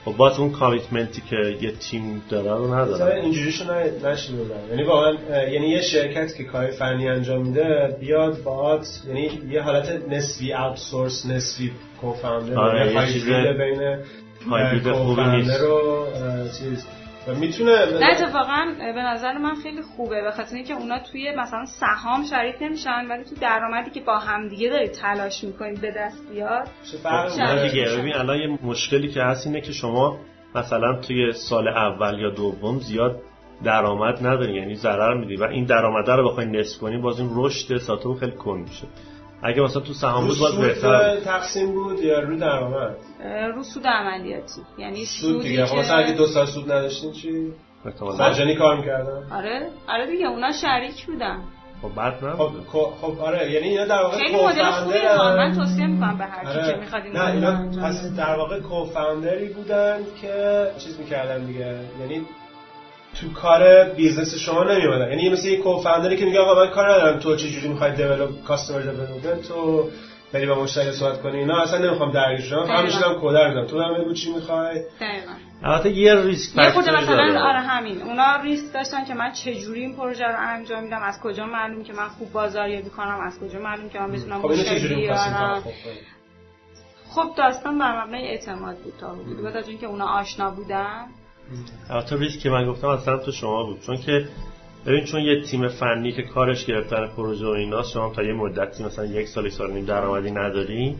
خب 0.05 0.17
باز 0.17 0.39
اون 0.39 0.51
کامیتمنتی 0.51 1.21
که 1.29 1.35
یه 1.61 1.71
تیم 1.71 2.23
داره 2.29 2.51
رو 2.51 2.75
نداره 2.75 3.21
اینجوریشو 3.21 3.63
نشنیدم 4.03 4.69
یعنی 4.69 4.83
واقعا 4.83 5.13
یعنی 5.47 5.67
یه 5.67 5.81
شرکت 5.81 6.35
که 6.35 6.43
کار 6.43 6.71
فنی 6.71 7.09
انجام 7.09 7.41
میده 7.41 7.97
بیاد 7.99 8.43
باهات 8.43 8.87
یعنی 9.07 9.41
یه 9.49 9.61
حالت 9.61 10.09
نسبی 10.09 10.53
اوتسورس 10.53 11.25
نسبی 11.25 11.71
کوفاندر 12.01 12.59
آره 12.59 12.93
یه 12.93 13.13
چیز 13.13 13.29
بین 13.29 13.97
هایبرید 14.50 14.91
خوبی 14.91 15.24
نیست. 15.24 15.62
رو 15.62 16.05
چیز. 16.60 16.88
می‌تونه 17.39 17.71
نه 18.00 18.05
اتفاقا 18.12 18.65
به 18.95 19.01
نظر 19.01 19.38
من 19.38 19.55
خیلی 19.55 19.81
خوبه 19.81 20.21
به 20.21 20.31
خاطر 20.31 20.55
اینکه 20.55 20.74
اونا 20.74 21.00
توی 21.00 21.36
مثلا 21.38 21.65
سهام 21.65 22.24
شریک 22.24 22.55
نمیشن 22.62 23.05
ولی 23.10 23.24
تو 23.24 23.36
درآمدی 23.41 23.91
که 23.91 24.01
با 24.01 24.17
هم 24.17 24.48
دیگه 24.48 24.69
دارید 24.69 24.91
تلاش 24.91 25.43
می‌کنید 25.43 25.81
به 25.81 25.91
دست 25.98 26.29
بیاد 26.31 26.67
خب، 27.03 27.67
دیگه 27.67 27.86
ببین 27.98 28.15
الان 28.15 28.38
یه 28.38 28.60
مشکلی 28.63 29.07
که 29.07 29.21
هست 29.21 29.48
اینه 29.48 29.62
که 29.62 29.71
شما 29.71 30.17
مثلا 30.55 31.01
توی 31.01 31.31
سال 31.31 31.67
اول 31.67 32.19
یا 32.19 32.29
دوم 32.29 32.79
زیاد 32.79 33.21
درآمد 33.63 34.27
نداری 34.27 34.53
یعنی 34.53 34.75
ضرر 34.75 35.13
میدی 35.13 35.36
و 35.36 35.43
این 35.43 35.65
درآمد 35.65 36.10
رو 36.10 36.29
بخوای 36.29 36.45
نصف 36.45 36.79
کنی 36.79 36.98
باز 36.98 37.19
این 37.19 37.29
رشد 37.33 37.77
ساتو 37.77 38.13
خیلی 38.13 38.31
کند 38.31 38.67
میشه. 38.67 38.88
اگه 39.43 39.62
مثلا 39.62 39.81
تو 39.81 39.93
سهام 39.93 40.27
بود 40.27 40.39
باز 40.39 40.57
بهتر 40.57 41.19
تقسیم 41.19 41.71
بود 41.71 42.00
یا 42.00 42.19
رو 42.19 42.38
درآمد؟ 42.38 42.95
رو 43.55 43.63
سود 43.63 43.88
عملیاتی. 43.88 44.62
یعنی 44.77 45.05
سود 45.05 45.41
دیگه. 45.41 45.65
خب 45.65 45.77
مثلا 45.77 45.98
اگه 45.98 46.13
دو 46.13 46.27
سال 46.27 46.45
سود 46.45 46.71
نداشتین 46.71 47.12
چی؟ 47.12 47.53
مجانی 48.19 48.55
کار 48.55 48.77
می‌کردن. 48.77 49.24
آره 49.31 49.69
آره 49.88 50.07
دیگه 50.07 50.27
اونا 50.27 50.51
شریک 50.51 51.05
بودن. 51.05 51.41
خب 51.81 51.95
بعد 51.95 52.25
نه 52.25 52.31
خب 52.31 52.51
خب 53.01 53.19
آره 53.19 53.51
یعنی 53.51 53.67
اینا 53.67 53.86
در 53.86 54.03
واقع 54.03 54.17
خیلی 54.17 54.43
مدل 54.43 54.71
خوبی 54.71 54.98
من 55.38 55.55
توصیه 55.55 55.88
می‌کنم 55.88 56.17
به 56.17 56.25
هر 56.25 56.48
آره. 56.48 56.74
که 56.74 56.79
می‌خواد 56.79 57.03
نه 57.03 57.31
اینا 57.31 57.71
پس 57.83 58.15
در 58.17 58.36
واقع 58.36 58.60
cofounder 58.60 59.39
ی 59.39 59.48
بودن 59.48 59.98
که 60.21 60.67
چیز 60.77 61.00
می‌کردن 61.00 61.45
دیگه. 61.45 61.79
یعنی 62.00 62.25
تو 63.21 63.33
کار 63.33 63.83
business 63.83 64.36
شما 64.35 64.63
نمیومدن 64.63 65.09
یعنی 65.09 65.29
مثل 65.29 65.47
یه 65.47 65.57
cofounder 65.57 66.12
ی 66.12 66.17
که 66.17 66.25
میگه 66.25 66.39
آقا 66.39 66.65
من 66.65 66.71
کار 66.71 66.93
ندارم. 66.93 67.19
تو 67.19 67.35
چه 67.35 67.49
جوری 67.49 67.67
می‌خوای 67.67 67.95
develop 67.95 68.43
customer 68.43 68.81
development 68.81 69.48
تو 69.47 69.89
بری 70.33 70.45
با 70.45 70.63
مشتری 70.63 70.91
صحبت 70.91 71.21
کنی؟ 71.21 71.37
اینا 71.37 71.61
اصلا 71.61 71.79
نمی‌خوام 71.87 72.11
درگیر 72.11 72.45
شم 72.45 72.65
فقط 72.65 72.85
میشم 72.85 73.19
کدر 73.21 73.49
میدم. 73.49 73.65
تو 73.67 73.81
هم 73.81 74.03
بگو 74.03 74.13
چی 74.13 74.33
می‌خوای. 74.33 74.83
دقیقاً. 75.01 75.33
البته 75.63 75.89
یه 75.89 76.15
ریسک 76.15 76.57
یه 76.57 76.69
خود 76.69 76.89
مثلا 76.89 77.49
آره 77.49 77.59
همین. 77.59 78.01
اونا 78.01 78.41
ریسک 78.43 78.73
داشتن 78.73 79.05
که 79.05 79.13
من 79.13 79.31
چه 79.31 79.55
جوری 79.55 79.81
این 79.81 79.95
پروژه 79.95 80.25
رو 80.25 80.35
انجام 80.39 80.83
میدم 80.83 81.01
از 81.03 81.19
کجا 81.23 81.45
معلوم 81.45 81.83
که 81.83 81.93
من 81.93 82.07
خوب 82.07 82.31
بازاریابی 82.31 82.89
کنم 82.89 83.19
از 83.19 83.39
کجا 83.39 83.59
معلوم 83.59 83.89
که 83.89 83.99
من 83.99 84.11
بتونم 84.11 84.41
خب 84.41 84.51
مشتری 84.51 84.95
بیارم. 84.95 85.63
خب 87.09 87.35
داستان 87.37 87.79
بر 87.79 88.03
مبنای 88.03 88.27
اعتماد 88.27 88.77
بود 88.77 88.93
تا 89.01 89.13
حدودی 89.15 89.43
بعد 89.43 89.57
از 89.57 89.67
اینکه 89.67 89.85
اونا 89.85 90.07
آشنا 90.07 90.51
بودن. 90.51 91.07
البته 91.89 92.15
ریسک 92.15 92.39
که 92.39 92.50
من 92.50 92.65
گفتم 92.65 92.88
از 92.88 93.05
تو 93.05 93.31
شما 93.31 93.63
بود. 93.63 93.81
چون 93.81 93.98
که 93.98 94.25
ببین 94.86 95.03
چون 95.03 95.22
یه 95.22 95.41
تیم 95.41 95.67
فنی 95.67 96.12
که 96.12 96.24
کارش 96.24 96.65
گرفتن 96.65 97.08
پروژه 97.08 97.46
و 97.46 97.50
اینا 97.50 97.84
شما 97.84 98.13
تا 98.15 98.24
یه 98.24 98.34
مدتی 98.34 98.84
مثلا 98.84 99.05
یک 99.05 99.27
سال 99.27 99.46
یک 99.46 99.53
سال 99.53 99.72
نیم 99.72 99.86
درآمدی 99.86 100.31
نداری 100.31 100.96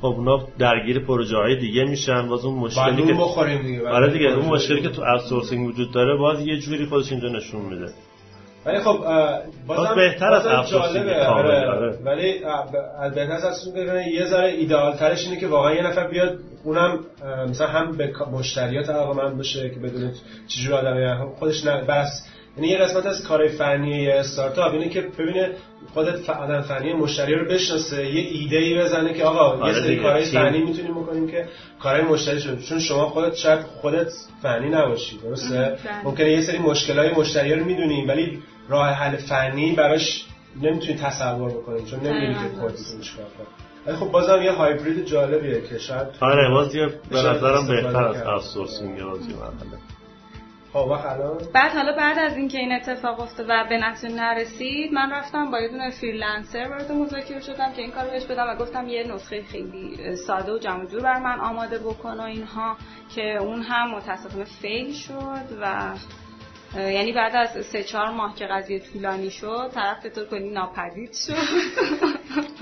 خب 0.00 0.06
اونا 0.06 0.46
درگیر 0.58 0.98
پروژه 0.98 1.36
های 1.36 1.56
دیگه 1.56 1.84
میشن. 1.84 2.28
باز 2.28 2.44
اون 2.44 2.58
مشکلی 2.58 3.06
که 3.06 3.12
بخوریم 3.12 3.62
دیگه 3.62 3.88
آره 3.88 4.12
دیگه 4.12 4.26
اون 4.26 4.46
مشکلی 4.46 4.82
که 4.82 4.88
تو 4.88 5.02
اوتسورسینگ 5.02 5.68
وجود 5.68 5.92
داره 5.92 6.16
باز 6.16 6.46
یه 6.46 6.58
جوری 6.58 6.86
خودش 6.86 7.12
اینجا 7.12 7.28
نشون 7.28 7.60
میده. 7.60 7.92
ولی 8.66 8.78
خب 8.78 8.98
بازم 9.66 9.94
بهتر 9.94 10.32
از 10.32 10.46
اوتسورسینگ 10.46 11.04
کامل 11.04 11.26
آره. 11.26 11.68
آره. 11.68 11.98
ولی 12.04 12.38
بهتر 13.14 13.46
از 13.46 13.68
یه 14.12 14.26
ذره 14.26 14.48
ایدئال 14.48 14.96
ترش 14.96 15.24
اینه 15.24 15.40
که 15.40 15.46
واقعا 15.46 15.74
یه 15.74 15.82
نفر 15.82 16.06
بیاد 16.08 16.38
اونم 16.64 16.98
مثلا 17.48 17.66
هم 17.66 17.92
به 17.92 18.12
مشتریات 18.32 18.90
علاقه 18.90 19.34
بشه 19.34 19.70
که 19.70 19.80
بدونه 19.80 20.12
چجور 20.48 20.74
آدمی 20.74 21.34
خودش 21.38 21.64
نه 21.64 21.84
بس. 21.84 22.26
یعنی 22.56 22.68
یه 22.68 22.78
قسمت 22.78 23.06
از 23.06 23.24
کار 23.24 23.48
فنی 23.48 24.08
استارتاپ. 24.08 24.72
اینه 24.72 24.88
که 24.88 25.00
ببینه 25.00 25.50
خودت 25.94 26.30
آدم 26.30 26.60
فنی 26.60 26.92
مشتری 26.92 27.34
رو 27.34 27.48
بشناسه 27.48 28.06
یه 28.06 28.20
ایده 28.20 28.56
ای 28.56 28.78
بزنه 28.78 29.14
که 29.14 29.24
آقا 29.24 29.56
یه 29.56 29.62
آره 29.62 29.82
سری 29.82 29.96
کارهای 29.96 30.24
فنی 30.24 30.58
می‌تونیم 30.58 30.94
بکنیم 30.94 31.28
که 31.28 31.48
کارهای 31.80 32.04
مشتری 32.04 32.40
شد. 32.40 32.60
چون 32.60 32.78
شما 32.78 33.08
خودت 33.08 33.34
شاید 33.34 33.60
خودت 33.60 34.12
فنی 34.42 34.68
نباشی 34.68 35.18
درسته؟ 35.18 35.56
بله. 35.58 36.04
ممکنه 36.04 36.30
یه 36.30 36.40
سری 36.40 36.58
مشکلای 36.58 37.10
مشتری 37.14 37.54
رو 37.54 37.64
می‌دونیم 37.64 38.08
ولی 38.08 38.42
راه 38.68 38.88
حل 38.88 39.16
فنی 39.16 39.72
براش 39.72 40.24
نمی‌تونی 40.62 40.98
تصور 40.98 41.50
بکنیم 41.50 41.84
چون 41.86 42.00
نمی‌دونی 42.00 42.34
که 42.34 42.40
کدتون 42.40 43.00
چیکار 43.00 43.26
ولی 43.86 43.96
خب 43.96 44.10
بازم 44.10 44.42
یه 44.42 44.52
هایبرید 44.52 45.04
جالبیه 45.04 45.60
که 45.60 45.78
شاید 45.78 46.08
آره 46.20 46.50
باز 46.50 46.72
به 47.10 47.16
نظرم 47.16 47.66
بهتر 47.66 48.04
از 48.04 48.22
آوتسورسینگ 48.22 48.98
یا 48.98 49.14
خب 50.72 50.88
بعد 51.54 51.72
حالا 51.72 51.92
بعد 51.92 52.18
از 52.18 52.36
اینکه 52.36 52.58
این 52.58 52.72
اتفاق 52.72 53.20
افتاد 53.20 53.46
و 53.48 53.64
به 53.68 53.78
نتیجه 53.78 54.14
نرسید 54.14 54.92
من 54.92 55.10
رفتم 55.12 55.50
با 55.50 55.60
یه 55.60 55.68
دونه 55.68 55.90
فریلنسر 55.90 56.68
وارد 56.68 56.92
مذاکره 56.92 57.40
شدم 57.40 57.72
که 57.72 57.82
این 57.82 57.90
کارو 57.90 58.10
بهش 58.10 58.24
بدم 58.24 58.46
و 58.48 58.56
گفتم 58.56 58.88
یه 58.88 59.14
نسخه 59.14 59.42
خیلی 59.42 60.16
ساده 60.16 60.52
و 60.52 60.58
جمع 60.58 60.86
جور 60.86 61.00
بر 61.00 61.18
من 61.18 61.40
آماده 61.40 61.78
بکن 61.78 62.20
و 62.20 62.22
اینها 62.22 62.76
که 63.14 63.36
اون 63.36 63.62
هم 63.62 63.94
متاسفانه 63.94 64.44
فیل 64.44 64.92
شد 64.92 65.58
و 65.60 65.90
یعنی 66.76 67.12
بعد 67.12 67.36
از 67.36 67.66
سه 67.66 67.82
چهار 67.84 68.10
ماه 68.10 68.34
که 68.34 68.46
قضیه 68.46 68.78
طولانی 68.78 69.30
شد 69.30 69.70
طرف 69.74 70.06
طور 70.06 70.24
کلی 70.24 70.50
ناپدید 70.50 71.12
شد. 71.12 71.34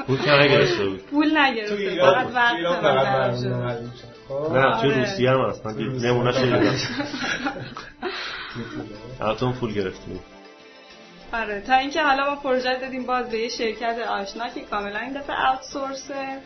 پول 0.06 0.18
که 0.18 0.30
نگرفته 0.30 0.88
بود. 0.88 1.02
پول 1.02 1.38
نگرفته 1.38 1.96
فقط 2.00 2.26
وقت 2.34 2.56
نه 4.52 4.80
توی 4.80 4.90
روسیه 4.90 5.30
هم 5.30 5.52
من 5.64 5.74
نمونه 5.76 6.32
شده 6.32 6.72
البته 9.20 9.52
پول 9.52 9.72
گرفتیم 9.72 10.20
آره 11.32 11.60
تا 11.60 11.74
اینکه 11.74 12.02
حالا 12.02 12.30
ما 12.30 12.36
پروژه 12.36 12.80
دادیم 12.80 13.06
باز 13.06 13.28
به 13.28 13.38
یه 13.38 13.48
شرکت 13.48 13.98
آشنا 13.98 14.48
که 14.48 14.60
کاملا 14.60 14.98
این 14.98 15.12
دفعه 15.12 15.50
اوتسورسه 15.50 16.38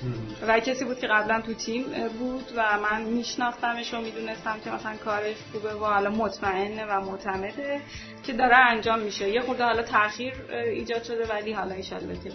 و 0.49 0.61
کسی 0.61 0.85
بود 0.85 0.99
که 0.99 1.07
قبلا 1.07 1.41
تو 1.41 1.55
تیم 1.55 1.85
بود 2.19 2.53
و 2.57 2.79
من 2.79 3.03
میشناختمش 3.03 3.95
و 3.95 4.01
می‌دونستم 4.01 4.57
که 4.65 4.71
مثلا 4.71 4.97
کارش 5.05 5.37
خوبه 5.53 5.75
و 5.75 5.85
حالا 5.85 6.11
مطمئنه 6.11 6.85
و 6.85 7.01
معتمده 7.01 7.81
که 8.23 8.33
داره 8.33 8.57
انجام 8.57 9.01
میشه. 9.01 9.31
یه 9.31 9.41
خورده 9.41 9.65
حالا 9.65 9.83
تاخیر 9.83 10.35
ایجاد 10.51 11.03
شده 11.03 11.27
ولی 11.27 11.53
حالا 11.53 11.75
ایشالله 11.75 12.15
که 12.15 12.31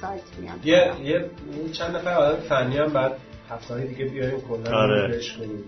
سایت 0.00 0.22
میام 0.38 0.60
یه 0.64 0.92
یه 1.02 1.30
چند 1.72 1.96
نفر 1.96 2.14
آدم 2.14 2.40
فنی 2.40 2.78
هم 2.78 2.92
بعد 2.92 3.16
هفته 3.50 3.80
دیگه 3.80 4.04
بیاریم 4.04 4.40
کلا 4.40 4.76
آره. 4.76 5.20
کنیم؟ 5.38 5.64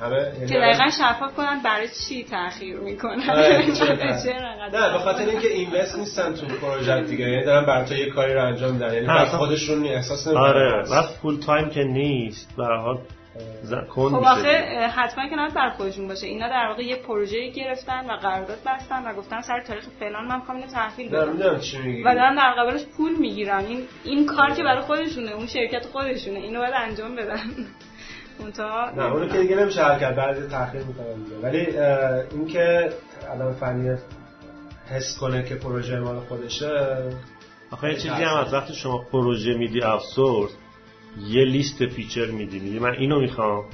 همه 0.00 0.16
یعنی 0.16 0.46
که 0.46 0.58
دقیقا 0.58 0.90
شفاف 0.90 1.34
کنن 1.34 1.60
برای 1.64 1.88
چی 1.88 2.24
تاخیر 2.24 2.76
می‌کنن؟ 2.76 3.30
آره، 3.30 3.66
نه؟ 4.72 4.92
به 4.92 4.98
خاطر 4.98 5.26
اینکه 5.26 5.48
اینوست 5.48 5.98
نیستن 5.98 6.34
تو 6.34 6.46
پروژه 6.46 7.00
دیگه. 7.00 7.30
یعنی 7.30 7.44
دارن 7.44 7.66
برای 7.66 7.84
تو 7.88 7.94
یه 7.94 8.10
کاری 8.10 8.34
رو 8.34 8.46
انجام 8.46 8.72
میدن. 8.72 8.94
یعنی 8.94 9.06
بر 9.06 9.24
خودشون 9.24 9.86
احساس 9.86 10.26
نمی‌کنن. 10.26 10.44
آره 10.44 10.90
وقت 10.90 11.14
فول 11.14 11.40
تایم 11.40 11.70
که 11.70 11.84
نیست 11.84 12.56
به 12.56 12.66
حال 12.66 12.98
خب 13.88 14.14
آخه 14.14 14.48
حتما 14.96 15.28
که 15.28 15.36
نه 15.36 15.48
بر 15.48 15.70
خودشون 15.70 16.08
باشه. 16.08 16.26
اینا 16.26 16.48
در 16.48 16.66
واقع 16.68 16.82
یه 16.82 16.96
پروژه 16.96 17.50
گرفتن 17.50 18.10
و 18.10 18.12
قرارداد 18.12 18.58
بستن 18.66 19.04
و 19.04 19.14
گفتن 19.14 19.40
سر 19.40 19.60
تاریخ 19.60 19.84
فلان 20.00 20.26
من 20.26 20.36
می‌خوام 20.36 20.56
اینو 20.56 20.70
تحویل 20.70 21.08
بدم. 21.08 21.36
و 22.04 22.14
دارن 22.14 22.34
در 22.34 22.54
قبالش 22.58 22.84
پول 22.96 23.16
می‌گیرن. 23.18 23.64
این 23.64 23.82
این 24.04 24.26
کار 24.26 24.50
که 24.50 24.62
برای 24.62 24.80
خودشونه 24.80 25.30
اون 25.32 25.46
شرکت 25.46 25.86
خودشونه. 25.86 26.38
اینو 26.38 26.58
باید 26.60 26.74
انجام 26.76 27.16
بدن. 27.16 27.40
نه 28.96 29.12
اونو 29.12 29.28
که 29.28 29.38
دیگه 29.38 29.56
نمیشه 29.56 29.82
حل 29.84 30.00
کرد 30.00 30.16
بعد 30.16 30.48
تاخیر 30.48 30.82
می‌کنن 30.82 31.22
دیگه. 31.24 31.36
ولی 31.42 31.58
اینکه 32.38 32.92
آدم 33.34 33.52
فنی 33.52 33.96
حس 34.86 35.18
کنه 35.20 35.42
که 35.42 35.54
پروژه 35.54 36.00
مال 36.00 36.20
خودشه 36.20 36.96
آخه 37.70 37.88
یه 37.88 37.94
چیزی 37.94 38.08
هم 38.08 38.36
از 38.36 38.54
وقتی 38.54 38.74
شما 38.74 38.98
پروژه 39.12 39.54
میدی 39.54 39.82
outsource 39.82 40.50
یه 41.28 41.44
لیست 41.44 41.86
feature 41.86 42.26
میدی. 42.26 42.58
میگی 42.58 42.78
من 42.78 42.94
اینو 42.94 43.20
می‌خوام 43.20 43.64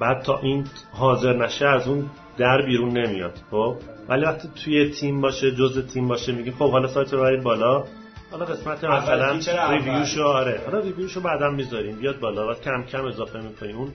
بعد 0.00 0.22
تا 0.22 0.38
این 0.38 0.66
حاضر 0.92 1.36
نشه 1.36 1.66
از 1.66 1.88
اون 1.88 2.10
در 2.38 2.62
بیرون 2.66 2.98
نمیاد 2.98 3.34
خب؟ 3.50 3.76
ولی 4.08 4.24
وقتی 4.24 4.48
توی 4.64 4.90
تیم 4.90 5.20
باشه 5.20 5.50
جزء 5.50 5.82
تیم 5.82 6.08
باشه 6.08 6.32
میگی 6.32 6.50
خب 6.50 6.70
حالا 6.70 6.88
سایت 6.88 7.12
رو 7.12 7.20
برید 7.20 7.42
بالا. 7.42 7.84
حالا 8.32 8.44
قسمت 8.44 8.84
مثلا 8.84 9.70
ریویوشو 9.70 10.22
آره. 10.22 10.60
حالا 10.66 10.78
ریویوشو 10.78 11.20
بعدا 11.20 11.50
می‌ذاریم. 11.50 11.96
بیاد 11.96 12.20
بالا. 12.20 12.50
و 12.50 12.54
کم 12.54 12.82
کم 12.82 13.04
اضافه 13.04 13.40
می‌کنیم. 13.40 13.76
اون 13.76 13.92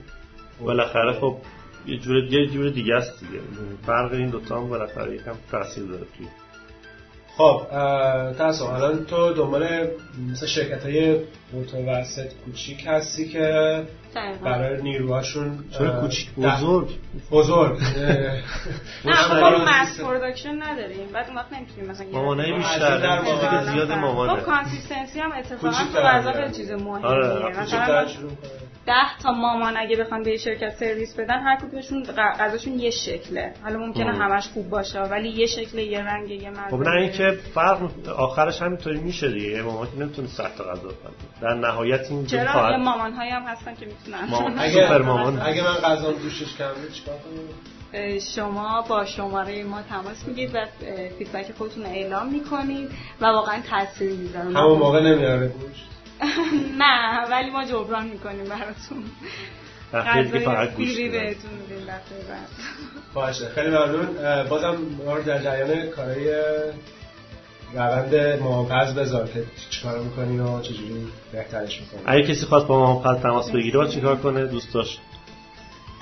بالاخره 0.60 1.12
خب 1.12 1.36
یه 1.86 1.98
جور 1.98 2.16
یه 2.16 2.46
جور 2.46 2.68
دیگه 2.70 2.94
است 2.94 3.20
دیگه. 3.20 3.40
فرق 3.86 4.12
این 4.12 4.30
دوتا 4.30 4.60
هم 4.60 4.68
بالاخره 4.68 5.14
یکم 5.14 5.34
تاثیر 5.50 5.84
داره 5.84 6.06
توی 6.18 6.26
خب 7.38 7.62
تاسو 8.38 8.64
الان 8.64 9.04
تو 9.04 9.32
دنبال 9.32 9.66
مثل 10.32 10.46
شرکت 10.46 10.84
های 10.84 11.20
متوسط 11.52 12.32
کوچیک 12.44 12.86
هستی 12.86 13.28
که 13.28 13.82
برای 14.44 14.82
نیروهاشون 14.82 15.64
چرا 15.78 16.00
کوچیک؟ 16.00 16.34
بزرگ. 16.34 16.88
بزرگ. 17.30 17.78
نه 19.04 19.40
ما 19.40 19.64
مس 19.64 20.00
پروداکشن 20.00 20.62
نداریم. 20.62 21.12
بعد 21.12 21.26
اون 21.26 21.36
وقت 21.36 21.52
نمی‌تونیم 21.52 21.90
مثلا 21.90 22.06
مامانای 22.12 22.52
بیشتر 22.52 22.98
در 22.98 23.20
دیگه 23.20 23.72
زیاد 23.72 23.92
مامانه. 23.92 24.34
خب 24.34 24.46
consistency 24.46 25.20
هم 25.20 25.32
اتفاقا 25.32 26.22
تو 26.22 26.32
خیلی 26.32 26.54
چیز 26.54 26.70
مهمیه 26.70 27.06
آره. 27.06 27.60
مثلا 27.60 28.06
ده 28.88 29.18
تا 29.22 29.32
مامان 29.32 29.76
اگه 29.76 29.96
بخوان 29.96 30.22
به 30.22 30.36
شرکت 30.36 30.76
سرویس 30.76 31.14
بدن 31.14 31.40
هر 31.40 31.56
کدومشون 31.56 32.02
غذاشون 32.40 32.78
یه 32.78 32.90
شکله. 32.90 33.52
حالا 33.62 33.78
ممکنه 33.78 34.12
همش 34.12 34.48
خوب 34.48 34.70
باشه 34.70 35.00
ولی 35.00 35.28
یه 35.28 35.46
شکل 35.46 35.78
یه 35.78 36.00
رنگ 36.00 36.30
یه 36.30 36.50
مزه. 36.50 36.70
خب 36.70 36.80
نه 36.80 36.90
اینکه 36.90 37.38
فرق 37.54 38.08
آخرش 38.08 38.62
همینطوری 38.62 39.00
میشه 39.00 39.32
دیگه. 39.32 39.48
یه 39.48 39.62
مامان 39.62 39.88
که 39.90 39.98
نمی‌تونه 39.98 40.28
100 40.28 40.50
تا 40.58 40.64
غذا 40.64 40.88
کنه. 40.88 41.12
در 41.42 41.54
نهایت 41.54 42.10
این 42.10 42.26
چرا. 42.26 42.70
یه 42.70 42.76
مامان 42.76 43.12
هایی 43.12 43.30
هم 43.30 43.42
هستن 43.42 43.74
که 43.74 43.86
می‌تونن. 43.86 44.58
اگه 44.58 44.72
سوپر 44.72 45.02
مامان. 45.02 45.40
اگه 45.40 45.62
من 45.64 45.74
غذام 45.74 46.14
دوشش 46.14 46.56
کم 46.56 46.64
چیکار 46.94 47.14
کنم؟ 47.14 48.18
شما 48.18 48.84
با 48.88 49.04
شماره 49.04 49.64
ما 49.64 49.82
تماس 49.82 50.28
می‌گیرید 50.28 50.54
و 50.54 50.58
فیدبک 51.18 51.52
خودتون 51.58 51.86
اعلام 51.86 52.28
می‌کنید 52.28 52.90
و 53.20 53.26
واقعا 53.26 53.60
تاثیر 53.70 54.12
می‌ذاره. 54.12 54.44
همون 54.44 54.78
موقع 54.78 55.00
نمیاره 55.00 55.48
گوشت. 55.48 55.88
نه 56.82 57.26
ولی 57.30 57.50
ما 57.50 57.64
جبران 57.64 58.06
می‌کنیم 58.06 58.44
براتون. 58.44 59.04
خیلی 60.12 60.44
فقط 60.44 60.74
گوش 60.74 60.96
بهتون 60.96 61.50
میدیم 61.50 61.84
دفعه 61.86 62.28
بعد. 62.28 62.48
باشه 63.14 63.48
خیلی 63.48 63.68
ممنون. 63.68 64.08
بازم 64.48 64.76
ما 65.06 65.18
در 65.18 65.42
جریان 65.42 65.86
کارهای 65.86 66.34
روند 67.74 68.14
محافظ 68.40 68.94
بذار 68.94 69.26
که 69.26 69.44
چیکار 69.70 69.98
می‌کنی 69.98 70.38
و 70.38 70.60
چجوری 70.60 71.06
بهترش 71.32 71.80
می‌کنی. 71.80 72.00
اگه 72.06 72.22
کسی 72.22 72.46
خواست 72.46 72.66
با 72.66 72.80
محافظ 72.80 73.22
تماس 73.22 73.50
بگیره 73.50 73.88
چیکار 73.88 74.16
کنه؟ 74.16 74.46
دوست 74.46 74.74
داشت. 74.74 75.00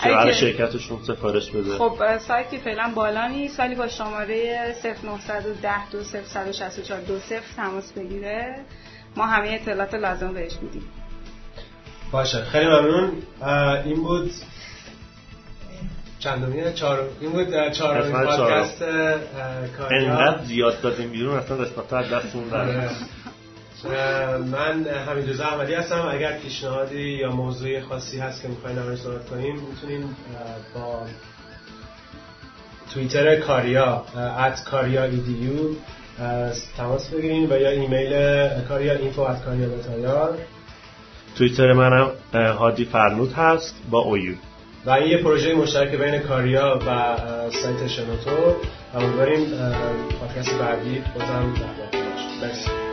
که 0.03 0.33
شرکتشون 0.33 1.03
سفارش 1.03 1.51
بده؟ 1.51 1.79
خب 1.79 2.19
سایتی 2.19 2.59
فعلا 2.59 2.93
بالا 2.95 3.27
نیست 3.27 3.61
ولی 3.61 3.75
با 3.75 3.89
شماره 3.89 4.75
0910 4.83 5.91
2164 5.91 7.01
20 7.01 7.57
تماس 7.57 7.93
بگیره. 7.93 8.65
ما 9.17 9.27
همه 9.27 9.49
اطلاعات 9.49 9.95
لازم 9.95 10.35
بهش 10.35 10.53
میدیم. 10.63 10.83
باشه 12.13 12.45
خیلی 12.45 12.67
ممنون. 12.67 13.23
این 13.85 14.03
بود 14.03 14.31
چندمیه 16.19 16.73
چهار 16.73 17.09
این 17.21 17.31
بود 17.31 17.71
چهارمین 17.73 18.13
پادکست 18.13 18.79
کاریا 19.79 20.11
انقدر 20.11 20.45
زیاد 20.45 20.81
دادیم 20.81 21.11
بیرون 21.11 21.39
اصلا 21.39 21.57
قسمت 21.57 21.93
از 21.93 22.11
دستمون 22.11 22.51
آره. 22.51 22.91
من 24.39 24.87
حمید 25.07 25.41
احمدی 25.41 25.75
هستم. 25.75 26.09
اگر 26.13 26.39
پیشنهادی 26.39 27.03
یا 27.03 27.31
موضوع 27.31 27.81
خاصی 27.81 28.19
هست 28.19 28.43
که 28.43 28.49
می‌خواین 28.49 28.77
در 28.77 28.97
صحبت 28.97 29.29
کنیم 29.29 29.55
می‌تونین 29.55 30.05
با 30.75 31.07
توییتر 32.95 33.37
کاریا 33.41 34.05
ات 34.39 34.65
کاریا 34.65 35.05
ایدیو 35.05 35.53
تماس 36.77 37.11
بگیرین 37.11 37.53
و 37.53 37.61
یا 37.61 37.71
ایمیل 37.71 38.13
کاریا 38.69 38.93
اینفو 38.93 39.21
ات 39.21 39.45
کاریا 39.45 39.69
توییتر 41.39 41.73
منم 41.73 42.11
هادی 42.35 42.85
فرنود 42.85 43.33
هست 43.33 43.75
با 43.91 43.99
اویو. 43.99 44.35
و 44.87 44.91
این 44.91 45.11
یه 45.11 45.23
پروژه 45.23 45.55
مشترک 45.55 45.95
بین 45.95 46.19
کاریا 46.19 46.79
و 46.87 47.17
سایت 47.51 47.87
شنوتو. 47.89 48.57
امیدواریم 48.95 49.47
پادکست 50.21 50.59
بعدی 50.59 51.03
بازم 51.15 51.55
در 51.55 52.47
مرسی. 52.47 52.86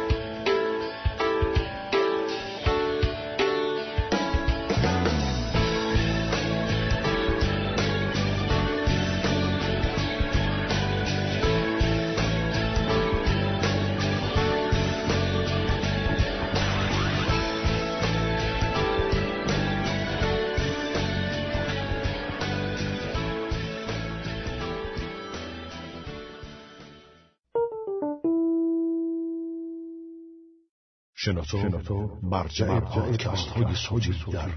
شنوتو 31.23 32.17
مرجع 32.23 32.79
پادکست 32.79 33.47
های 33.47 33.75
صوتی 33.75 34.15
در 34.29 34.49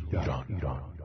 ایران. 0.48 0.95